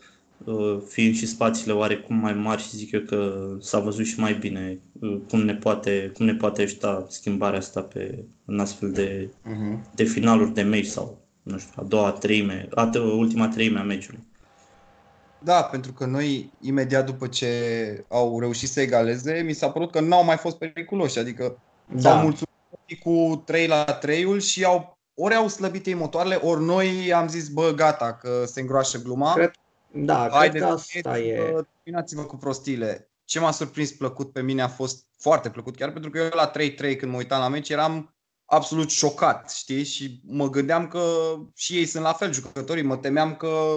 [0.44, 4.34] uh, fiind și spațiile oarecum mai mari și zic eu că s-a văzut și mai
[4.34, 9.28] bine uh, cum ne poate, cum ne poate ajuta schimbarea asta pe, în astfel de,
[9.28, 9.94] uh-huh.
[9.94, 14.22] de finaluri de meci sau nu știu, a doua treime, a, ultima treime a meciului.
[15.44, 20.00] Da, pentru că noi, imediat după ce au reușit să egaleze, mi s-a părut că
[20.00, 21.18] nu au mai fost periculoși.
[21.18, 22.00] Adică da.
[22.00, 27.12] s-au mulțumit cu 3 la 3 și au, ori au slăbit ei motoarele, ori noi
[27.12, 29.34] am zis, bă, gata, că se îngroașă gluma.
[29.34, 29.50] Cred,
[29.92, 31.64] da, Hai cred că asta e.
[31.82, 33.08] Terminați-vă cu prostiile.
[33.24, 36.50] Ce m-a surprins plăcut pe mine a fost foarte plăcut, chiar pentru că eu la
[36.50, 38.13] 3-3 când mă uitam la meci eram
[38.54, 39.84] absolut șocat, știi?
[39.84, 43.76] Și mă gândeam că și ei sunt la fel jucătorii, mă temeam că,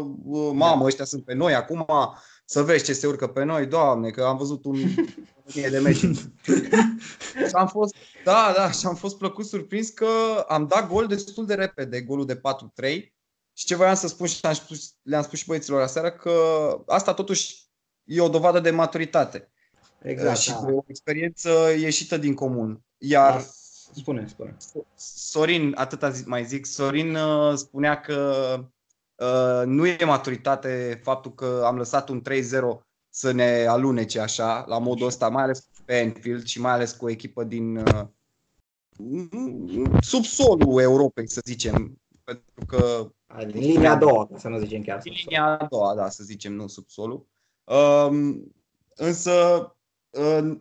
[0.53, 1.85] mamă, ăștia sunt pe noi, acum
[2.45, 4.77] să vezi ce se urcă pe noi, doamne, că am văzut un
[5.53, 5.97] mie de meci.
[7.47, 10.07] și am fost, da, da, și am fost plăcut surprins că
[10.47, 12.39] am dat gol destul de repede, golul de 4-3.
[13.53, 16.33] Și ce voiam să spun și le-am spus, le-am spus și băieților aseară, că
[16.87, 17.65] asta totuși
[18.03, 19.51] e o dovadă de maturitate.
[20.01, 20.65] Exact, și da.
[20.71, 22.81] o experiență ieșită din comun.
[22.97, 23.45] Iar da
[23.93, 24.55] Spune, spune.
[24.95, 28.53] Sorin, atâta mai zic, Sorin uh, spunea că
[29.15, 34.79] uh, nu e maturitate faptul că am lăsat un 3-0 să ne alunece așa, la
[34.79, 38.07] modul ăsta, mai ales pe Enfield și mai ales cu o echipă din uh,
[40.01, 42.01] subsolul Europei, să zicem.
[42.23, 43.11] Pentru că...
[43.47, 44.99] Din linia a doua, să nu zicem chiar.
[45.01, 47.27] Din linia a doua, da, să zicem, nu subsolul.
[47.63, 48.35] Uh,
[48.95, 49.31] însă,
[50.09, 50.57] uh,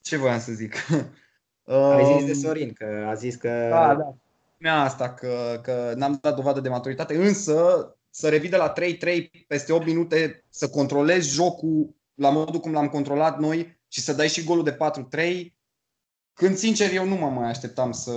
[0.00, 0.74] ce voiam să zic?
[1.66, 3.66] Ai zis de Sorin, că a zis că...
[3.70, 4.14] Da, da.
[4.54, 9.30] Spunea asta, că, că n-am dat dovadă de maturitate, însă să revii de la 3-3
[9.46, 14.28] peste 8 minute, să controlezi jocul la modul cum l-am controlat noi și să dai
[14.28, 14.76] și golul de
[15.16, 15.52] 4-3,
[16.32, 18.12] când sincer eu nu mă mai așteptam să...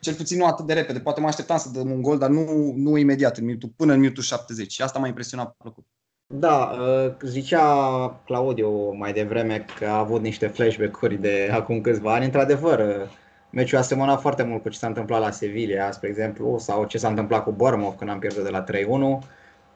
[0.00, 1.00] Cel puțin nu atât de repede.
[1.00, 4.00] Poate mă așteptam să dăm un gol, dar nu, nu imediat, în minutul, până în
[4.00, 4.72] minutul 70.
[4.72, 5.86] Și asta m-a impresionat plăcut.
[6.34, 12.24] Da, uh, zicea Claudiu mai devreme că a avut niște flashback-uri de acum câțiva ani.
[12.24, 13.08] Într-adevăr, uh,
[13.50, 16.98] meciul a semănat foarte mult cu ce s-a întâmplat la Sevilla, spre exemplu, sau ce
[16.98, 19.18] s-a întâmplat cu Bournemouth când am pierdut de la 3-1.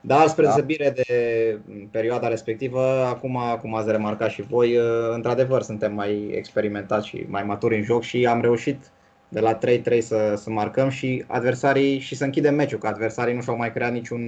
[0.00, 0.48] Dar, spre da.
[0.48, 1.58] deosebire de
[1.90, 4.84] perioada respectivă, acum, cum ați remarcat și voi, uh,
[5.14, 8.90] într-adevăr suntem mai experimentați și mai maturi în joc și am reușit
[9.32, 13.42] de la 3-3 să, să marcăm și adversarii și să închidem meciul, că adversarii nu
[13.42, 14.20] și-au mai creat niciun,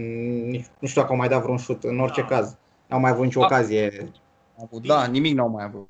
[0.49, 2.27] nici, nu știu dacă au mai dat vreun șut în orice da.
[2.27, 2.57] caz.
[2.88, 3.47] N-au mai avut nicio da.
[3.47, 4.12] ocazie.
[4.83, 5.88] Da, nimic n-au mai avut.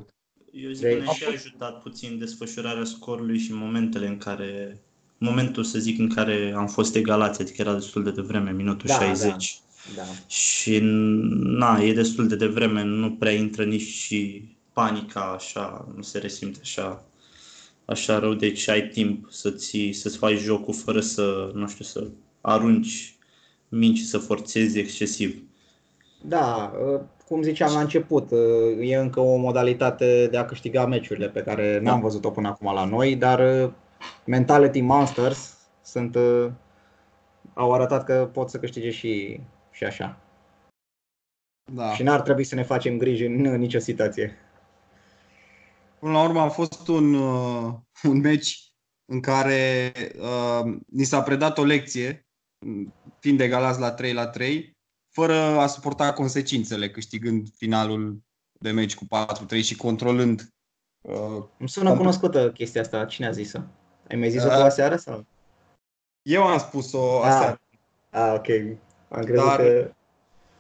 [0.53, 4.81] Eu zic Deci- că ne-a și ajutat puțin desfășurarea scorului și momentele în care,
[5.19, 8.95] momentul să zic în care am fost egalați, adică era destul de devreme, minutul Da,
[8.95, 9.59] 60.
[9.97, 10.03] Da.
[10.27, 10.79] Și
[11.33, 16.59] na, e destul de devreme, nu prea intră nici și panica așa, nu se resimte
[16.63, 17.05] așa,
[17.85, 22.07] așa rău, deci ai timp să-ți, să-ți faci jocul fără să, nu știu, să
[22.41, 23.17] arunci
[23.69, 25.43] minci, să forțezi excesiv.
[26.23, 31.29] Da, uh, cum ziceam la început, uh, e încă o modalitate de a câștiga meciurile
[31.29, 32.03] pe care n-am Da.
[32.03, 33.71] văzut-o până acum la noi, dar uh,
[34.27, 36.51] Mentality Monsters sunt, uh,
[37.55, 40.19] au arătat că pot să câștige și, și așa.
[41.73, 41.93] Da.
[41.93, 44.37] Și n-ar trebui să ne facem griji în uh, nicio situație.
[46.05, 48.73] Până la urmă a fost un, uh, un meci
[49.05, 52.27] în care uh, ni s-a predat o lecție,
[53.19, 54.77] fiind egalați la 3 la 3,
[55.11, 58.23] fără a suporta consecințele, câștigând finalul
[58.61, 59.05] de meci cu
[59.57, 60.49] 4-3 și controlând.
[61.01, 63.05] Uh, Îmi sună Am- cunoscută chestia asta.
[63.05, 63.59] Cine a zis-o?
[64.09, 64.97] Ai mai zis-o tu Uh, aseară?
[64.97, 65.27] Sau?
[66.23, 67.27] eu am spus-o Ah.
[67.27, 67.61] aseară,
[68.11, 68.79] Ah, ok.
[69.09, 69.95] Am crezut Dar- că...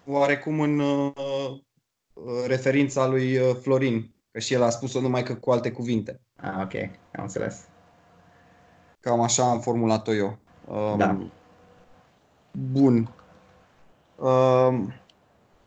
[0.07, 1.13] oarecum în uh,
[2.13, 6.20] uh, referința lui uh, Florin, că și el a spus-o numai că cu alte cuvinte.
[6.37, 6.75] Ah, ok.
[7.16, 7.64] Am înțeles.
[9.01, 10.38] Cam așa am formulat-o eu.
[10.68, 11.18] Um, Da.
[12.51, 13.09] Bun.
[14.16, 14.92] Um,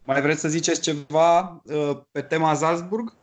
[0.03, 3.13] mai vreți să ziceți ceva uh, pe tema Salzburg?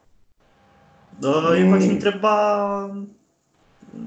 [1.18, 1.90] Da, eu m-aș Mm.
[1.90, 2.86] întreba,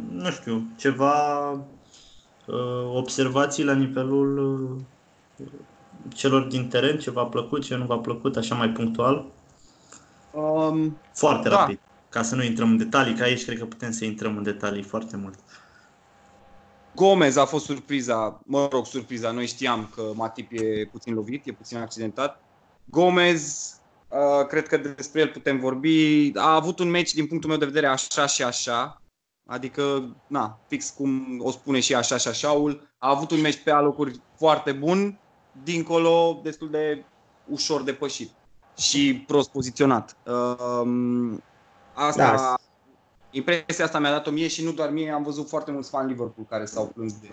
[0.09, 4.37] nu știu, ceva uh, observații la nivelul
[5.37, 5.45] uh,
[6.13, 9.25] celor din teren, ce v-a plăcut, ce nu v-a plăcut, așa mai punctual,
[10.31, 11.55] Um, foarte Da.
[11.55, 14.43] rapid, ca să nu intrăm în detalii, că aici cred că putem să intrăm în
[14.43, 15.39] detalii foarte mult.
[16.95, 21.51] Gomez a fost surpriza, mă rog, surpriza, noi știam că Matip e puțin lovit, e
[21.51, 22.41] puțin accidentat.
[22.85, 23.71] Gomez,
[24.07, 27.65] uh, cred că despre el putem vorbi, a avut un meci din punctul meu de
[27.65, 29.01] vedere așa și așa,
[29.45, 33.71] adică, na, fix cum o spune și așa și așaul, a avut un meci pe
[33.71, 35.19] alocuri foarte bun,
[35.63, 37.03] dincolo destul de
[37.45, 38.31] ușor depășit
[38.77, 40.15] și prost poziționat.
[40.83, 41.43] Um,
[41.93, 42.55] asta, Da.
[43.31, 46.47] impresia asta mi-a dat-o mie și nu doar mie, am văzut foarte mulți fani Liverpool
[46.49, 47.27] care s-au plâns de...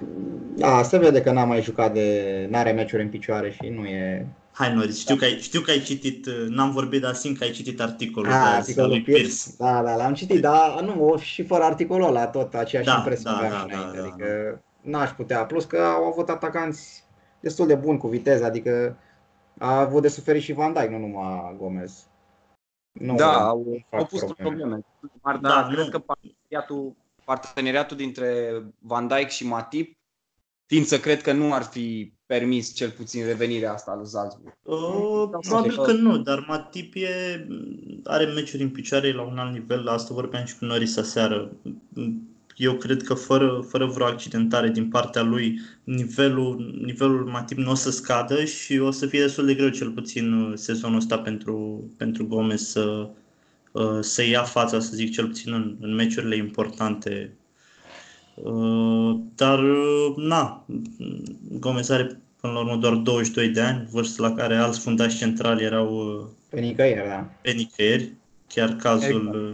[0.56, 2.46] Da, se vede că n-a mai jucat de...
[2.50, 4.26] n-are meciuri în picioare și nu e...
[4.52, 7.44] Hai, Noriț, știu că ai, știu că ai citit, uh, n-am vorbit, dar simt că
[7.44, 9.22] ai citit articolul de Ah, azi al articolul lui Pierce.
[9.22, 9.44] Pierce.
[9.58, 13.36] Da, da, l-am citit, dar nu, și fără articolul ăla tot aceeași Da, impresie da,
[13.36, 13.96] aveam da, și înainte.
[13.96, 15.44] da, da, adică n-aș putea.
[15.44, 17.04] Plus că au avut atacanți
[17.40, 18.96] destul de buni cu viteză, adică
[19.58, 22.06] a avut de suferit și Van Dijk, nu numai Gomez.
[22.92, 24.48] Nu, da, nu au, fac au pus probleme.
[24.56, 24.84] probleme.
[25.22, 25.74] Dar Da, da, nu.
[25.74, 29.96] cred că parteneriatul, parteneriatul dintre Van Dijk și Matip,
[30.66, 34.56] tind să cred că nu ar fi permis cel puțin revenirea asta lui Salzburg.
[34.62, 37.46] Uh, Da, probabil că- că nu, dar Matip e,
[38.04, 41.50] are meciuri în picioare la un alt nivel, asta vorbeam și cu Norris aseară.
[42.56, 47.74] Eu cred că fără, fără vreo accidentare din partea lui, nivelul, nivelul Matip nu o
[47.74, 51.84] să scadă și o să fie destul de greu cel puțin uh, sezonul ăsta pentru,
[51.96, 53.08] pentru Gomez să,
[53.72, 57.36] uh, să ia fața, să zic, cel puțin în, în meciurile importante.
[58.34, 60.66] Uh, Dar, uh, na,
[61.58, 65.64] Gomez are până la urmă doar 22 de ani, vârstă la care alți fundași centrali
[65.64, 67.30] erau uh, Pe nicăieri, da.
[67.42, 68.12] pe nicăieri,
[68.48, 69.34] chiar cazul Exact.
[69.34, 69.52] uh,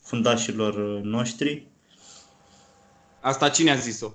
[0.00, 1.66] fundașilor uh, noștri.
[3.20, 4.10] Asta cine a zis-o?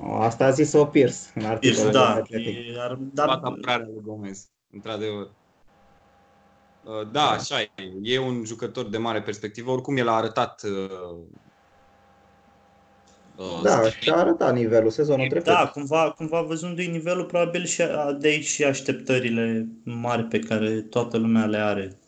[0.00, 2.56] O, Asta a zis-o Pierce în Pierce, articolul de da, Athletic.
[2.56, 3.26] e- ar, Dar...
[3.26, 5.30] dar apărarea lui Gomez, într-adevăr.
[6.84, 7.68] Uh, Da, așa e.
[8.02, 9.70] E un jucător de mare perspectivă.
[9.70, 10.70] Oricum, el a arătat uh,
[13.36, 15.46] uh, Da, și a arătat nivelul sezonul trecut.
[15.46, 20.80] da, cumva, cumva văzându-i nivelul, probabil și a- de aici și așteptările mari pe care
[20.80, 21.98] toată lumea le are.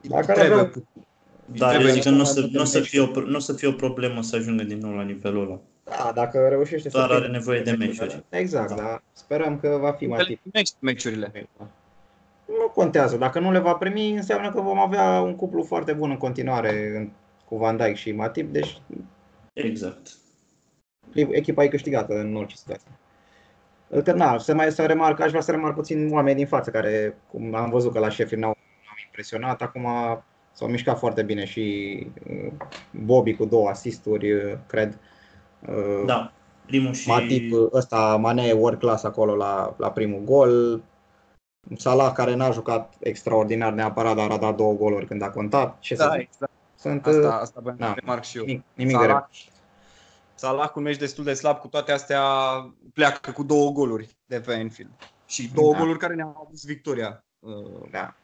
[0.00, 0.72] Dacă ar trebuie avea-
[1.50, 2.78] pu- Dar eu Trebuie zic că să nu o mai să, multe nu o să,
[2.78, 2.88] meciuri.
[2.90, 5.42] fie o, pro- nu o să fie o problemă să ajungă din nou la nivelul
[5.46, 5.60] ăla.
[5.84, 8.24] Da, dacă reușește să Doar fie- are nevoie de meciuri.
[8.28, 8.74] Exact, Da.
[8.74, 9.02] da.
[9.12, 10.40] Sperăm că va fi mai tip.
[10.40, 11.48] primești meciurile.
[12.46, 13.16] Nu contează.
[13.16, 16.92] Dacă nu le va primi, înseamnă că vom avea un cuplu foarte bun în continuare
[16.96, 17.10] în-
[17.44, 18.80] cu Van Dijk și Matip, deci
[19.52, 20.08] Exact.
[21.14, 22.90] echipa e câștigată în orice situație.
[24.04, 27.16] Că na, să mai să remarc, aș vrea să remarc puțin oameni din față care,
[27.30, 29.86] cum am văzut că la Sheffield ne-au ne-au impresionat, acum
[30.52, 32.52] s-au mișcat foarte bine și uh,
[32.90, 34.98] Bobby cu două asisturi, uh, cred.
[35.68, 36.32] Uh, Da.
[36.66, 37.08] Primul și...
[37.08, 40.82] Matip, ăsta, Mane, world class acolo la, la primul gol.
[41.76, 45.78] Salah, care n-a jucat extraordinar neapărat, dar a dat două goluri când a contat.
[45.78, 46.20] Ce să Da, zic?
[46.20, 46.52] exact.
[46.74, 47.86] Sunt Asta, uh, asta vreau da.
[47.86, 48.44] să remarc și eu.
[48.44, 49.28] nimic, nimic de Salah, rău.
[50.34, 52.22] Salah cu un meci destul de slab, cu toate astea
[52.94, 54.90] pleacă cu două goluri de pe Anfield.
[55.26, 55.78] Și două Da.
[55.78, 57.24] goluri care ne-au adus victoria.
[57.38, 58.14] Uh, Da,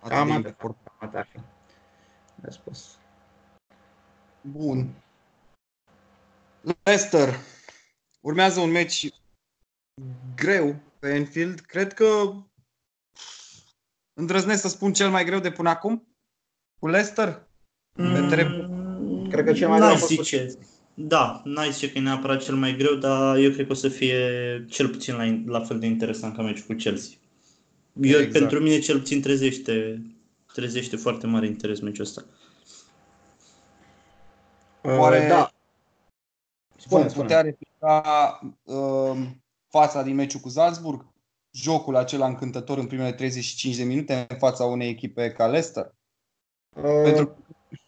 [0.00, 0.54] atât cam de
[0.98, 1.26] atât.
[2.50, 2.50] Important.
[2.50, 2.50] Cam atât ar fi.
[2.50, 2.98] de spus.
[4.40, 4.94] Bun.
[6.84, 7.34] Leicester.
[8.20, 9.08] Urmează un meci
[10.36, 11.60] greu pe Enfield.
[11.60, 12.32] Cred că
[14.20, 16.08] îndrăznesc să spun cel mai greu de până acum
[16.80, 17.48] cu Leicester.
[17.98, 18.28] Mm,
[19.28, 20.52] Cred că cel mai n-ai greu a fost zice.
[20.94, 23.88] Da, n-ai zice că e neapărat cel mai greu, dar eu cred că o să
[23.88, 24.30] fie
[24.68, 27.18] cel puțin la, la fel de interesant ca meciul cu Chelsea.
[28.00, 28.32] Eu, Exact.
[28.32, 30.02] Pentru mine cel puțin trezește,
[30.54, 32.24] trezește foarte mare interes meciul ăsta.
[34.82, 35.52] Oare- Uh, da.
[36.76, 37.24] Spune, Vom spune.
[37.26, 39.26] putea replica uh,
[39.68, 41.06] fața din meciul cu Salzburg?
[41.50, 45.94] Jocul acela încântător în primele 35 de minute în fața unei echipe ca Leicester?
[46.76, 47.36] Uh, Pentru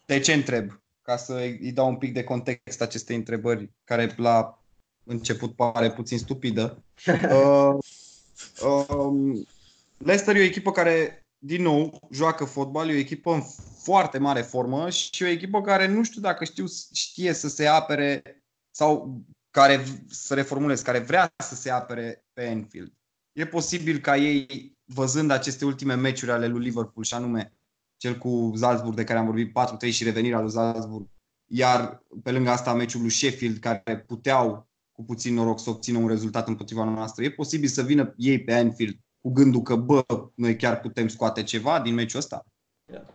[0.05, 0.81] de ce întreb?
[1.01, 4.61] Ca să îi dau un pic de context acestei întrebări, care la
[5.03, 6.83] început pare puțin stupidă.
[8.63, 9.47] Uh, um,
[9.97, 13.41] Leicester e o echipă care, din nou, joacă fotbal, e o echipă în
[13.83, 18.21] foarte mare formă și o echipă care nu știu dacă știu, știe să se apere
[18.71, 22.93] sau care, să reformulez, care vrea să se apere pe Anfield.
[23.31, 27.53] E posibil ca ei, văzând aceste ultime meciuri ale lui Liverpool, și anume
[27.97, 29.51] cel cu Salzburg de care am vorbit
[29.87, 31.09] 4-3 și revenirea lui Salzburg,
[31.45, 36.07] iar pe lângă asta meciul lui Sheffield care puteau cu puțin noroc să obțină un
[36.07, 37.23] rezultat împotriva noastră.
[37.23, 40.03] E posibil să vină ei pe Anfield cu gândul că, bă,
[40.35, 42.43] noi chiar putem scoate ceva din meciul ăsta?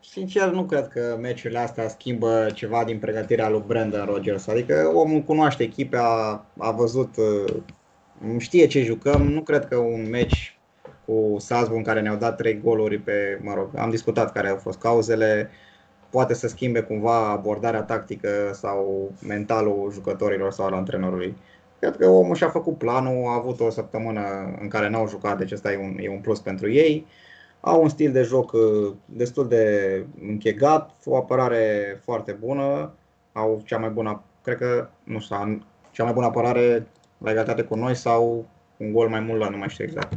[0.01, 4.46] Sincer, nu cred că meciurile astea schimbă ceva din pregătirea lui Brandon Rodgers.
[4.46, 7.55] Adică omul cunoaște echipa, a văzut, uh,
[8.38, 9.22] știe ce jucăm.
[9.22, 10.59] Nu cred că un meci
[11.05, 14.57] cu Salzburg în care ne-au dat trei goluri pe, mă rog, am discutat care au
[14.57, 15.51] fost cauzele,
[16.11, 21.37] poate să schimbe cumva abordarea tactică sau mentalul jucătorilor sau al antrenorului.
[21.82, 24.20] Cred că omul și-a făcut planul, a avut o săptămână
[24.60, 27.06] în care n-au jucat, deci ăsta e un, e un plus pentru ei.
[27.60, 32.92] Au un stil de joc uh, destul de închegat, o apărare foarte bună,
[33.32, 36.86] au cea mai bună, cred că, nu știu, cea mai bună apărare
[37.18, 38.44] la egalitate cu noi sau
[38.76, 40.12] un gol mai mult la nu mai știu exact.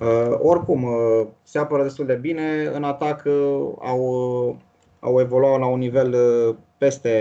[0.00, 4.00] Uh, oricum, uh, se apără destul de bine, în atac uh, au,
[4.48, 4.54] uh,
[5.00, 7.12] au evoluat la un nivel uh, peste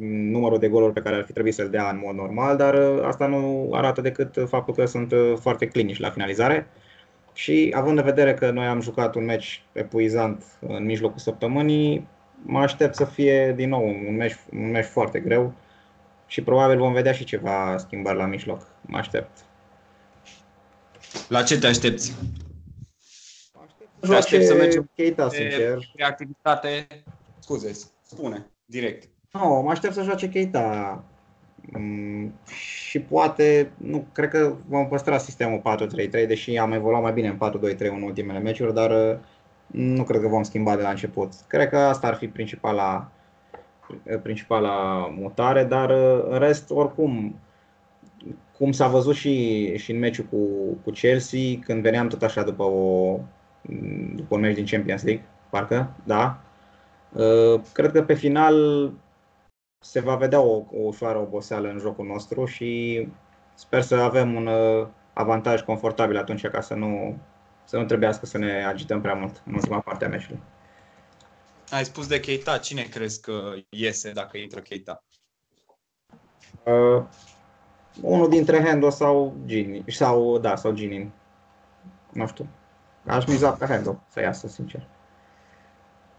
[0.00, 3.04] numărul de goluri pe care ar fi trebuit să-l dea în mod normal, dar uh,
[3.04, 6.66] asta nu arată decât faptul că sunt uh, foarte clinici la finalizare.
[7.32, 12.08] Și având în vedere că noi am jucat un meci epuizant în mijlocul săptămânii,
[12.42, 15.54] mă aștept să fie din nou un meci, un meci foarte greu
[16.26, 18.66] și probabil vom vedea și ceva schimbări la mijloc.
[18.80, 19.44] Mă aștept.
[21.28, 22.14] La ce te aștepți?
[24.02, 25.90] Joace aștept să mergem Keita, pe- sincer.
[25.96, 26.86] Reactivitate,
[27.38, 29.08] scuze, spune, direct.
[29.40, 31.02] Nu, mă aștept să joace Keita.
[31.72, 32.32] Mm,
[32.88, 37.74] Și poate, nu, cred că vom păstra sistemul 4-3-3, deși am evoluat mai bine în
[37.74, 39.18] 4-2-3 în ultimele meciuri, dar uh,
[39.66, 41.32] nu cred că vom schimba de la început.
[41.46, 43.10] Cred că asta ar fi principala,
[44.22, 47.34] principala mutare, dar uh, în rest, oricum,
[48.58, 50.38] cum s-a văzut și, și în meciul cu,
[50.84, 53.18] cu Chelsea, când veneam tot așa după, o,
[54.14, 56.38] după un meci din Champions League, parcă, da,
[57.14, 58.54] Uh, Cred că pe final
[59.84, 63.08] se va vedea o, o ușoară oboseală în jocul nostru și
[63.54, 67.18] sper să avem un uh, avantaj confortabil atunci ca să nu,
[67.64, 70.42] să nu trebuiască să ne agităm prea mult în ultima parte a meciului.
[71.70, 75.04] Ai spus de Keita, cine crezi că iese dacă intră Keita?
[76.64, 77.04] Uh,
[78.00, 81.10] unul dintre Hendo sau Gini, sau, da, sau Ginin.
[82.12, 82.48] Nu știu.
[83.06, 84.88] Aș miza pe Hendo să iasă, sincer.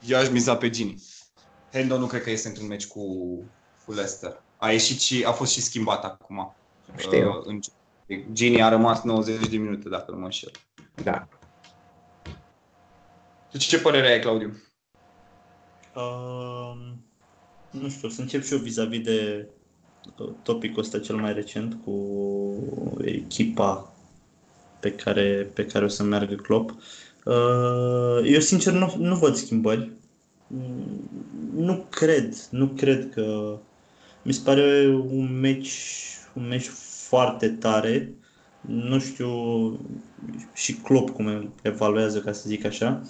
[0.01, 0.95] Eu aș miza pe Gini.
[1.75, 3.01] Hendo nu cred că iese într-un meci cu,
[3.85, 4.41] cu Leicester.
[4.57, 6.55] A ieșit și a fost și schimbat acum.
[6.97, 7.29] Știu.
[7.29, 7.59] Uh, în...
[8.31, 10.51] Gini a rămas 90 de minute, dacă nu mă înșel.
[11.03, 11.27] Da.
[13.51, 14.63] Deci ce părere ai, Claudiu?
[15.95, 16.91] Uh,
[17.69, 19.47] nu știu, să încep și eu vis-a-vis de
[20.17, 21.95] uh, topicul ăsta cel mai recent cu
[23.01, 23.93] echipa
[24.79, 26.69] pe care, pe care o să meargă Klopp.
[27.25, 29.91] Uh, eu sincer nu, nu văd schimbări.
[31.55, 33.57] Mm, Nu cred, nu cred că
[34.23, 35.93] mi se pare un meci,
[36.33, 36.67] un meci
[37.07, 38.13] foarte tare.
[38.61, 39.29] Nu știu
[40.53, 43.01] și Klopp cum evaluează, ca să zic așa,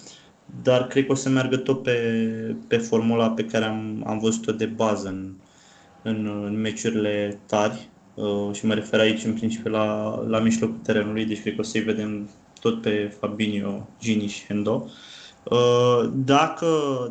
[0.62, 4.52] dar cred că o să meargă tot pe, pe formula pe care am, am văzut-o
[4.52, 5.34] de bază în,
[6.02, 11.24] în, în meciurile tari uh, și mă refer aici în principiu la, la mijlocul terenului,
[11.24, 14.82] deci cred că o să-i vedem tot pe Fabinho, Gini și Hendo.
[14.86, 14.90] Uh,
[16.12, 16.66] dacă,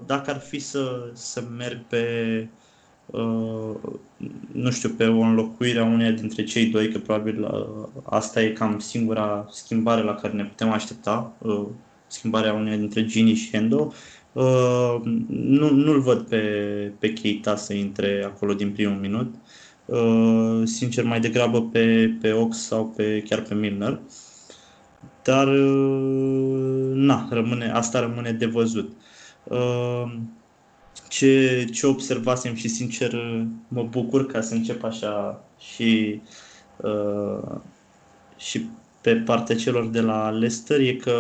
[0.06, 2.48] dacă ar fi să, să merg pe,
[3.06, 3.76] uh,
[4.52, 8.50] nu știu, pe o înlocuire a uneia dintre cei doi, că probabil uh, asta e
[8.50, 11.68] cam singura schimbare la care ne putem aștepta, uh,
[12.08, 13.94] schimbarea uneia dintre Gini și Hendo.
[14.32, 16.42] Uh, nu, nu-l văd pe,
[17.00, 19.36] pe Keita să intre acolo din primul minut.
[19.86, 24.00] Uh, sincer, mai degrabă pe, pe Ox sau pe, chiar pe Milner.
[25.26, 28.92] Dar, uh, na, rămâne, asta rămâne de văzut.
[29.44, 30.04] Uh,
[31.10, 33.14] ce, ce observasem și sincer
[33.68, 36.22] mă bucur ca să încep așa și,
[36.78, 37.58] uh,
[38.38, 38.66] și
[39.02, 41.18] pe partea celor de la Leicester e că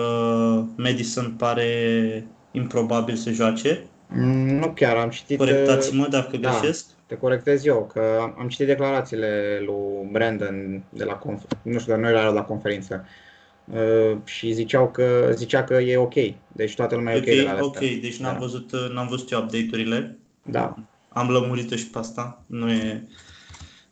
[0.76, 3.84] Madison pare improbabil să joace.
[4.08, 5.38] Mm, nu chiar, am citit...
[5.38, 6.86] Corectați-mă dacă da, greșesc.
[7.06, 8.02] Te corectez eu, că
[8.40, 13.04] am citit declarațiile lui Brandon de la conf- nu știu, dar noi era la conferință.
[13.04, 13.25] Uh,
[14.24, 16.14] și ziceau că, zicea că e ok.
[16.52, 18.02] Deci toată lumea e ok, Ok, de la ok, Leicester.
[18.10, 18.40] deci n-am Da.
[18.40, 20.18] văzut, n-am văzut eu update-urile.
[20.46, 20.76] Da,
[21.10, 22.44] Am lămurit și pe asta.
[22.46, 23.08] Nu e...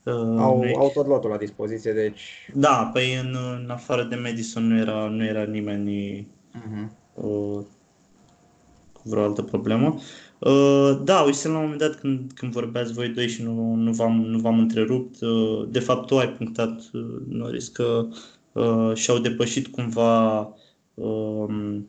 [0.03, 2.49] Uh, au, nu e au tot lotul la dispoziție, deci...
[2.53, 6.87] Da, păi în, în afară de Madison nu era, nu era nimeni Uh-huh.
[7.13, 7.59] uh,
[8.93, 9.95] cu vreo altă problemă.
[10.39, 13.91] Uh, da, uite la un moment dat când, când vorbeați voi doi și nu, nu,
[13.91, 18.15] v-am, nu v-am întrerupt, uh, de fapt tu ai punctat, uh, Noris, că uh,
[18.93, 20.39] și-au depășit cumva
[20.93, 21.87] um,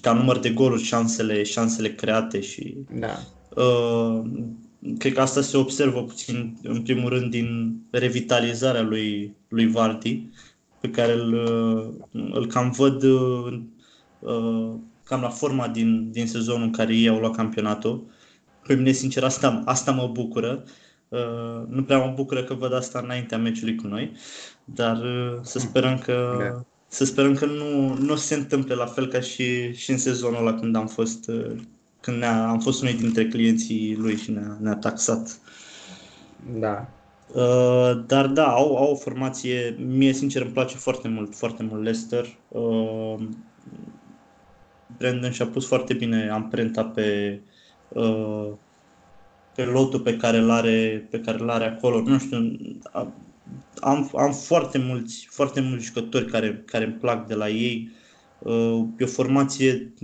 [0.00, 3.18] ca număr de goluri șansele, șansele create și Da.
[3.62, 4.22] Uh,
[4.98, 10.22] cred că asta se observă puțin, în primul rând, din revitalizarea lui, lui Vardy,
[10.80, 13.60] pe care îl, uh, îl cam văd uh,
[14.18, 14.72] uh,
[15.04, 18.06] cam la forma din, din sezonul în care ei au luat campionatul.
[18.66, 20.62] Pe mine, sincer, asta, asta mă bucură.
[20.64, 20.70] Uh,
[21.68, 24.12] nu prea mă bucură că văd asta înaintea meciului cu noi,
[24.64, 26.64] dar uh, să sperăm că, Da.
[26.88, 30.54] să sperăm că nu, nu se întâmple la fel ca și, și în sezonul ăla
[30.54, 31.56] când am fost, uh,
[32.00, 35.38] când ne-a, am fost unul dintre clienții lui și ne-a, ne-a taxat.
[36.58, 36.88] Da.
[37.34, 41.82] Uh, dar da, au, au o formație, mie sincer îmi place foarte mult, foarte mult
[41.82, 42.36] Leicester.
[42.48, 43.14] Uh,
[44.98, 47.40] Brandon și-a pus foarte bine amprenta pe,
[47.88, 48.48] uh,
[49.58, 52.02] pe lotul pe care îl are, pe care îl are acolo.
[52.02, 52.56] Nu știu,
[52.92, 53.22] a-
[53.80, 57.90] am, am foarte mulți, foarte mulți jucători care, care îmi plac de la ei.
[58.38, 59.94] Uh, e o formație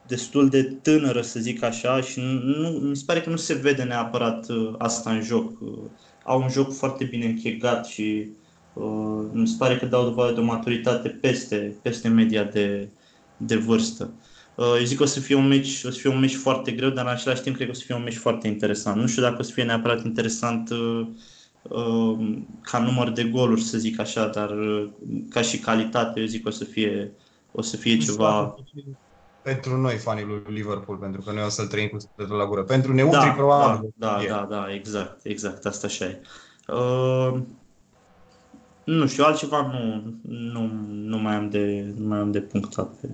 [0.00, 3.54] destul de tânără, să zic așa, și nu, nu, mi se pare că nu se
[3.54, 5.60] vede neapărat uh, asta în joc.
[5.60, 5.90] Uh,
[6.22, 8.36] au un joc foarte bine închegat și
[8.72, 12.92] uh, mi se pare că dau dovadă de o maturitate peste, peste media de,
[13.36, 14.18] de vârstă.
[14.56, 16.72] Uh, eu zic că o să fie un meci, o să fie un meci foarte
[16.72, 19.00] greu, dar în același timp cred că o să fie un meci foarte interesant.
[19.00, 21.06] Nu știu dacă o să fie neapărat interesant uh,
[21.62, 24.88] uh, ca număr de goluri, să zic așa, dar uh,
[25.30, 27.12] ca și calitate, eu zic că o să fie,
[27.52, 28.54] o să fie ceva...
[29.42, 32.62] Pentru noi, fanii lui Liverpool, pentru că noi o să-l trăim cu sufletul la gură.
[32.62, 33.94] Pentru neutri, probabil.
[33.96, 34.28] Da, e.
[34.28, 36.20] da, da, exact, exact, asta așa e.
[36.68, 37.40] Uh,
[38.84, 42.94] nu știu, altceva nu, nu, nu mai am de, nu mai am de punctat.
[43.00, 43.08] Pe...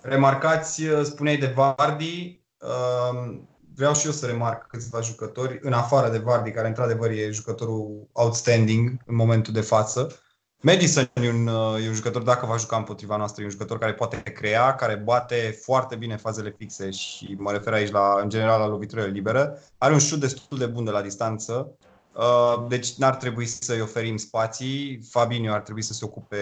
[0.00, 3.38] Remarcați, uh, spuneai de Vardy, uh,
[3.74, 8.08] vreau și eu să remarc câțiva jucători, în afară de Vardy, care într-adevăr e jucătorul
[8.12, 10.18] outstanding în momentul de față.
[10.60, 13.78] Madison e un, uh, e un jucător, dacă va juca împotriva noastră, e un jucător
[13.78, 18.28] care poate crea, care bate foarte bine fazele fixe și mă refer aici la, în
[18.28, 19.58] general la loviturile libere.
[19.78, 21.76] Are un șut destul de bun de la distanță,
[22.14, 25.00] uh, deci n-ar trebui să-i oferim spații.
[25.10, 26.38] Fabinho ar trebui să se ocupe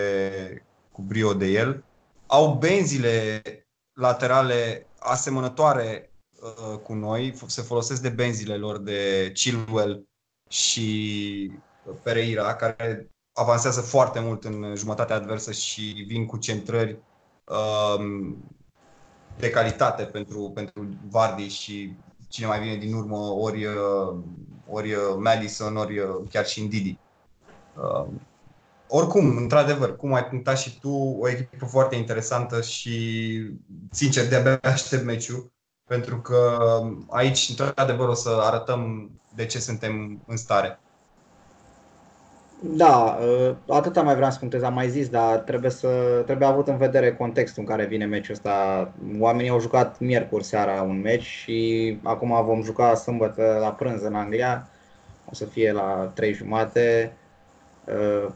[0.92, 1.84] cu brio de el.
[2.26, 3.42] Au benzile
[3.92, 6.10] laterale asemănătoare
[6.40, 10.08] uh, cu noi, se folosesc de benzile lor de Chilwell
[10.48, 11.50] și
[12.02, 16.98] Pereira, care avansează foarte mult în jumătatea adversă și vin cu centrări
[17.98, 18.36] um,
[19.38, 21.96] de calitate pentru, pentru Vardy și
[22.28, 24.18] cine mai vine din urmă, ori, uh,
[24.68, 26.98] ori uh, Madison, ori uh, chiar și Ndidi.
[27.76, 28.06] Uh,
[28.88, 33.30] oricum, într-adevăr, cum ai punctat și tu, o echipă foarte interesantă și,
[33.90, 35.52] sincer, de-abia aștept meciul,
[35.86, 36.58] pentru că
[37.10, 40.80] aici, într-adevăr, o să arătăm de ce suntem în stare.
[42.60, 46.68] Da, uh, atâta mai vreau să punctez, am mai zis, dar trebuie, să, trebuie avut
[46.68, 48.92] în vedere contextul în care vine meciul ăsta.
[49.18, 54.14] Oamenii au jucat miercuri seara un meci și acum vom juca sâmbătă la prânz în
[54.14, 54.68] Anglia.
[55.30, 57.16] O să fie la 3 jumate
[57.84, 58.32] uh,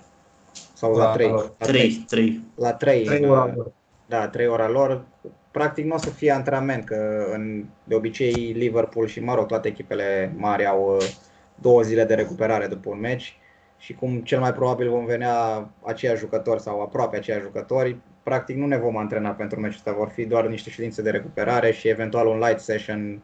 [0.80, 1.28] sau la La 3.
[1.28, 1.54] lor.
[1.58, 2.40] La 3, 3.
[2.54, 3.04] La 3.
[3.04, 3.72] 3 ora lor.
[4.06, 5.04] Da, 3 ora lor.
[5.50, 9.68] Practic nu o să fie antrenament, că în, de obicei Liverpool și, mă rog, toate
[9.68, 11.06] echipele mari au uh,
[11.54, 13.38] două zile de recuperare după un meci
[13.78, 18.66] și cum cel mai probabil vom venea aceiași jucători sau aproape aceiași jucători, practic nu
[18.66, 22.26] ne vom antrena pentru meciul ăsta, vor fi doar niște ședințe de recuperare și eventual
[22.26, 23.22] un light session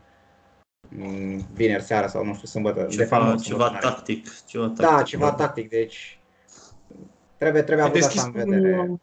[0.89, 2.87] mm, vineri seara sau nu știu, sâmbătă.
[2.97, 3.87] de fapt, Ceva, nu, ceva sâmbătă.
[3.89, 4.45] tactic.
[4.47, 4.87] Ceva tactic.
[4.97, 6.21] Da, ceva tactic, deci
[7.39, 8.78] trebuie, trebuie Ai avut deschis asta în vedere.
[8.78, 8.99] un,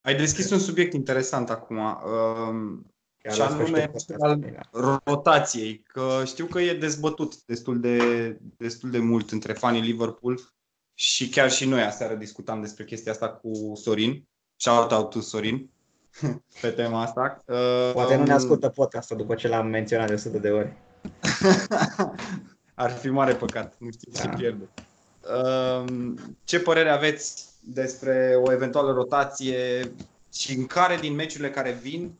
[0.00, 1.76] Ai deschis un subiect interesant acum.
[1.76, 2.86] Um,
[3.22, 5.00] Chiar Și la anume, sfârșitul podcastului, da.
[5.04, 7.98] rotației, că știu că e dezbătut destul de,
[8.56, 10.40] destul de mult între fanii Liverpool
[10.94, 14.28] și chiar și noi aseară discutam despre chestia asta cu Sorin.
[14.56, 15.70] Shout out to Sorin
[16.60, 17.42] pe tema asta.
[17.92, 20.72] Poate nu ne Um, ascultă podcastul după ce l-am menționat de 100 de ori.
[22.74, 24.34] Ar fi mare păcat, nu știu ce Da.
[24.34, 24.68] pierde.
[25.26, 26.14] Um,
[26.44, 29.92] Ce părere aveți despre o eventuală rotație
[30.32, 32.12] și în care din meciurile care vin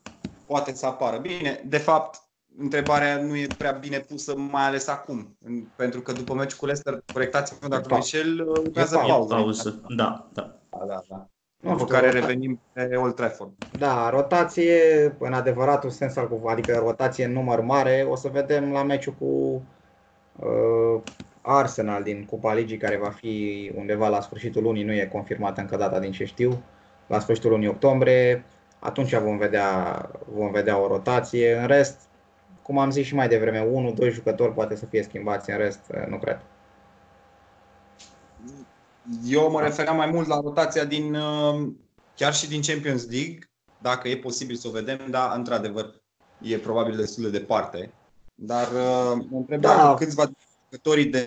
[0.47, 1.17] poate să apară?
[1.19, 2.23] Bine, de fapt,
[2.59, 6.65] întrebarea nu e prea bine pusă, mai ales acum, în- pentru că după meciul cu
[6.67, 9.35] Leicester, corectați-mă dacă mă Pa- înșel, urmează pauză.
[9.35, 9.35] pauză.
[9.35, 9.81] Pauză.
[9.97, 10.57] Da, da.
[10.71, 11.27] Da, da, da.
[11.61, 13.53] Nu După știu, care rota- revenim pe Old Trafford.
[13.79, 14.81] Da, rotație
[15.19, 19.15] în adevăratul sens al cuvântului, adică rotație în număr mare, o să vedem la meciul
[19.19, 19.63] cu
[20.37, 21.01] uh,
[21.43, 25.77] Arsenal din Cupa Ligii, care va fi undeva la sfârșitul lunii, nu e confirmată încă
[25.77, 26.63] data din ce știu,
[27.07, 28.45] la sfârșitul lunii octombrie.
[28.79, 31.55] Atunci vom vedea, vom vedea o rotație.
[31.55, 32.01] În rest,
[32.63, 35.81] cum am zis și mai devreme, unul, doi jucători poate să fie schimbați, în rest
[35.95, 36.41] uh, nu cred.
[39.25, 41.69] Eu mă refeream mai mult la rotația din, uh,
[42.17, 43.39] chiar și din Champions League,
[43.79, 46.01] dacă e posibil să o vedem, dar într-adevăr
[46.41, 47.93] e probabil destul de departe.
[48.35, 49.77] Dar uh, mă întreb Da.
[49.77, 50.31] dacă câțiva
[50.73, 51.27] jucătorii de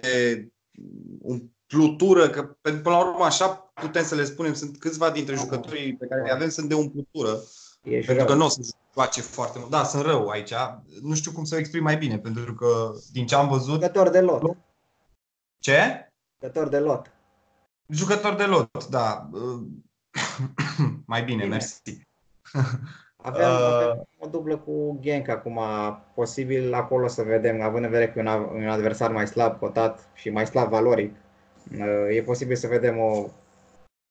[1.19, 5.95] umplutură, că pe- până la urmă așa putem să le spunem, sunt câțiva dintre jucătorii
[5.95, 7.39] pe care îi avem sunt de umplutură,
[7.83, 8.39] Ești pentru că rău.
[8.39, 8.61] nu o să
[8.93, 9.71] joace foarte mult.
[9.71, 10.53] Da, sunt rău aici,
[11.01, 13.73] nu știu cum să o exprim mai bine, pentru că din ce am văzut...
[13.73, 14.57] Jucător de lot.
[15.59, 16.09] Ce?
[16.41, 17.11] Jucător de lot.
[17.87, 19.29] Jucător de lot, da.
[19.31, 19.61] Uh,
[21.05, 21.47] Mai bine, Bine.
[21.55, 21.81] mersi.
[23.25, 25.59] Avem, Uh, avem o dublă cu Genk acum,
[26.13, 29.59] posibil acolo să vedem, având în vedere că e un, av- un adversar mai slab
[29.59, 31.15] cotat și mai slab valoric,
[31.79, 33.25] uh, e posibil să vedem o,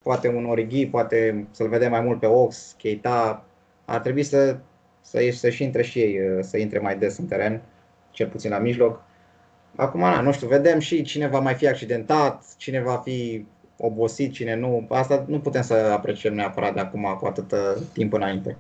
[0.03, 3.45] poate un Origi, poate să-l vedem mai mult pe Ox, Keita,
[3.85, 4.57] ar trebui să,
[5.01, 7.63] să, să-și intre și ei, uh, să intre mai des în teren,
[8.11, 9.03] cel puțin la mijloc.
[9.77, 13.47] Acum, na, nu știu, vedem și cine va mai fi accidentat, cine va fi
[13.77, 14.87] obosit, cine nu.
[14.89, 17.55] Asta nu putem să apreciem neapărat de acum cu atât
[17.93, 18.57] timp înainte.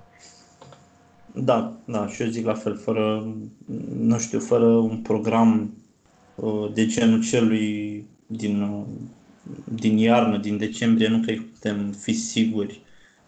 [1.36, 3.34] Da, da, și eu zic la fel, fără,
[3.94, 5.74] nu știu, fără un program
[6.34, 8.84] uh, de genul celui din, uh,
[9.64, 12.80] din iarnă, din decembrie, nu cred că putem fi siguri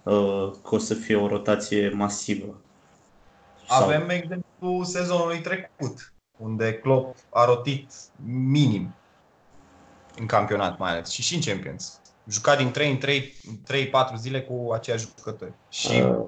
[0.03, 2.61] uh, că o să fie o rotație masivă.
[3.69, 7.93] Sau- Avem exemplu sezonului trecut, unde Klopp a rotit
[8.25, 8.95] minim
[10.19, 12.01] în campionat mai ales și și în Champions.
[12.29, 13.33] Juca din 3 în 3,
[13.65, 15.53] 3-4 zile cu aceiași jucători.
[15.71, 16.27] Și Uh,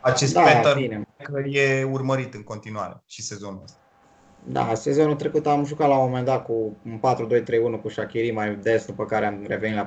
[0.00, 1.06] acest da, pattern bine.
[1.22, 3.78] că e urmărit în continuare și sezonul ăsta.
[4.44, 7.00] Da, sezonul trecut am jucat la un moment dat cu un
[7.78, 9.86] 4-2-3-1 cu Shaqiri mai des, după care am revenit la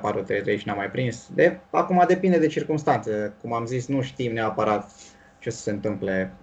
[0.54, 1.28] 4-3-3 și n-am mai prins.
[1.34, 3.32] De, acum depinde de circunstanțe.
[3.40, 4.90] Cum am zis, nu știm neapărat
[5.38, 6.34] ce să se întâmple.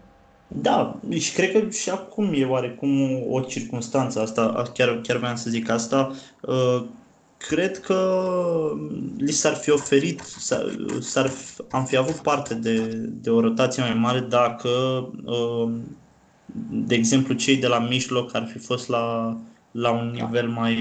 [0.47, 5.49] Da, și cred că și acum e oarecum o circunstanță asta, chiar, chiar vreau să
[5.49, 6.11] zic asta.
[7.41, 8.21] Uh, Cred că
[9.17, 11.31] li s-ar fi oferit, s-ar, s-ar,
[11.69, 14.69] am fi avut parte de, de o rotație mai mare dacă,
[15.25, 15.71] uh,
[16.71, 19.37] de exemplu, cei de la mijloc ar fi fost la,
[19.71, 20.23] la un Da.
[20.25, 20.75] nivel mai,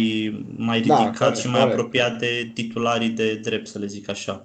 [0.56, 1.78] mai Da, ridicat corect, și mai corect.
[1.78, 4.42] apropiat de titularii de drept, să le zic așa.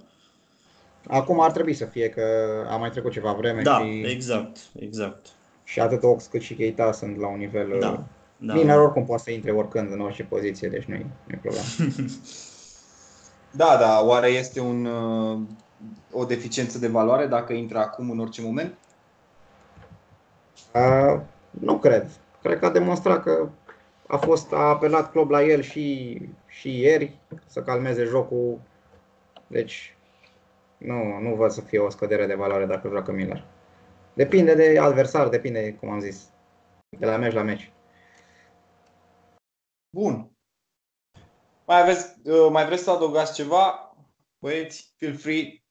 [1.08, 2.22] Acum ar trebui să fie, că
[2.70, 5.28] a mai trecut ceva vreme Da, și, exact, exact.
[5.64, 7.78] și atât Ox cât și Keita sunt la un nivel...
[7.80, 8.00] Da, uh,
[8.46, 8.54] da.
[8.54, 11.06] Miner oricum poate să intre oricând în orice poziție, deci nu e
[11.42, 11.66] problemă.
[13.56, 15.40] Da, da, oare este un, uh,
[16.12, 18.74] o deficiență de valoare dacă intră acum în orice moment?
[20.74, 22.10] Uh, nu cred.
[22.42, 23.50] Cred că a demonstrat că
[24.08, 26.18] a fost a apelat club la el și,
[26.48, 28.60] și ieri să calmeze jocul.
[29.48, 29.96] Deci
[30.78, 33.44] nu, nu văd să fie o scădere de valoare dacă joacă Miller.
[34.14, 36.30] Depinde de adversar, depinde, cum am zis,
[36.90, 37.72] de la meci la meci.
[39.94, 40.32] Bun.
[41.68, 43.96] Mai, aveți, uh, mai vreți să adăugați ceva?
[44.40, 45.64] Băieți, feel free,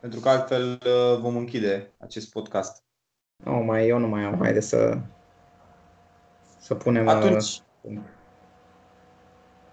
[0.00, 2.82] pentru că altfel uh, vom închide acest podcast.
[3.44, 4.98] Nu, mai, eu nu mai am mai de să,
[6.58, 7.06] să punem...
[7.06, 7.60] uh, Atunci,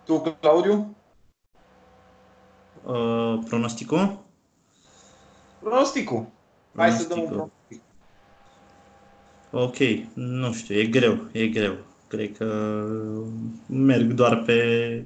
[0.05, 0.95] tu, Claudiu,
[2.85, 4.25] Uh, pronosticul?
[5.59, 6.27] pronosticul.
[6.75, 7.83] Hai să dăm un Pronosticul.
[9.51, 10.05] pronostic.
[10.11, 11.77] Ok, nu știu, e greu, e greu.
[12.11, 12.45] Cred că
[13.67, 15.03] merg doar pe,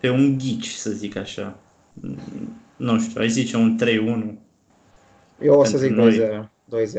[0.00, 1.58] pe un ghici, să zic așa.
[2.76, 3.84] Nu știu, ai zice un 3-1.
[5.40, 6.48] Eu o să pentru zic noi.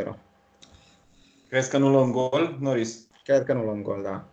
[0.01, 0.13] 2-0.
[0.13, 0.15] 2-0.
[1.49, 3.07] Crezi că nu luăm gol, Norris?
[3.23, 4.27] Cred că nu luăm gol, da.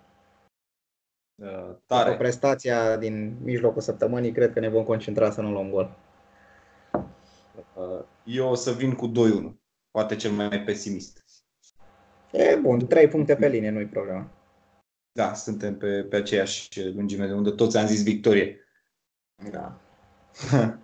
[1.34, 2.16] Uh, După tare.
[2.16, 5.96] prestația din mijlocul săptămânii, cred că ne vom concentra să nu luăm gol.
[7.74, 9.12] Uh, eu o să vin cu 2-1,
[9.90, 11.24] poate cel mai pesimist.
[12.30, 14.30] E bun, 3 puncte pe linie, nu-i problema.
[15.12, 18.66] Da, suntem pe, pe aceeași lungime de undă, toți am zis victorie.
[19.50, 19.80] Da.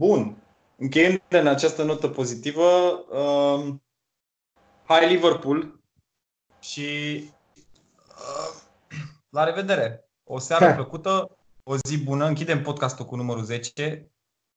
[0.00, 0.42] Bun.
[0.76, 2.64] Încheiem în această notă pozitivă.
[3.10, 3.82] Um,
[4.84, 5.80] hai Liverpool
[6.60, 7.20] și
[8.08, 8.60] uh,
[9.28, 10.08] la revedere.
[10.24, 10.74] O seară Ha.
[10.80, 12.26] plăcută, o zi bună.
[12.26, 14.10] Închidem podcastul cu numărul 10.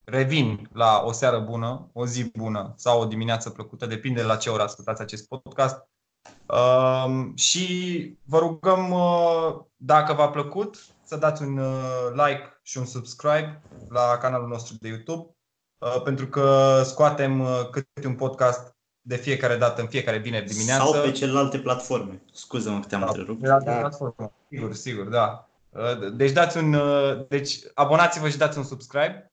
[0.04, 4.50] Revin la o seară bună, o zi bună sau o dimineață plăcută, depinde la ce
[4.50, 5.90] oră ascultați acest podcast.
[6.46, 12.86] Um, și vă rugăm, uh, dacă v-a plăcut, să dați un uh, like și un
[12.86, 15.36] subscribe la canalul nostru de YouTube,
[15.78, 20.84] uh, pentru că scoatem uh, câte un podcast de fiecare dată, în fiecare vineri dimineață.
[20.92, 22.22] Sau pe celelalte platforme.
[22.34, 23.42] Scuză-mă că te-am Da, întrerupt.
[23.42, 23.78] pe alte Da.
[23.78, 24.32] platforme.
[24.50, 25.50] Sigur, sigur, da.
[25.70, 29.32] Uh, Deci dați un, uh, deci abonați-vă și dați un subscribe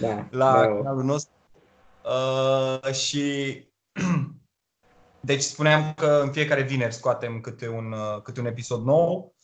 [0.00, 0.26] Da.
[0.30, 0.60] la da.
[0.60, 1.32] canalul nostru.
[2.04, 3.56] Uh, și
[5.28, 9.34] deci spuneam că în fiecare vineri scoatem câte un, uh, câte un episod nou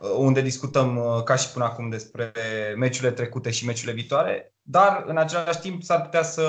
[0.00, 2.32] uh, unde discutăm uh, ca și până acum despre
[2.76, 6.46] meciurile trecute și meciurile viitoare, dar în același timp s-ar putea să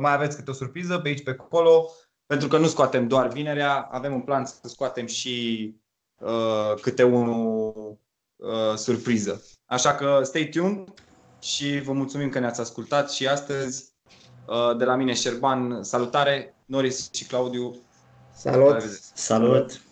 [0.00, 1.90] mai aveți câte o surpriză pe aici, pe acolo,
[2.26, 5.74] pentru că nu scoatem doar vinerea, avem un plan să scoatem și
[6.18, 7.98] uh, câte unul
[8.36, 9.44] uh, surpriză.
[9.64, 10.94] Așa că stay tuned
[11.40, 13.94] și vă mulțumim că ne-ați ascultat și astăzi
[14.46, 17.85] uh, de la mine Șerban, salutare, Noris și Claudiu, la
[18.36, 18.82] Salut!
[19.14, 19.85] Salut!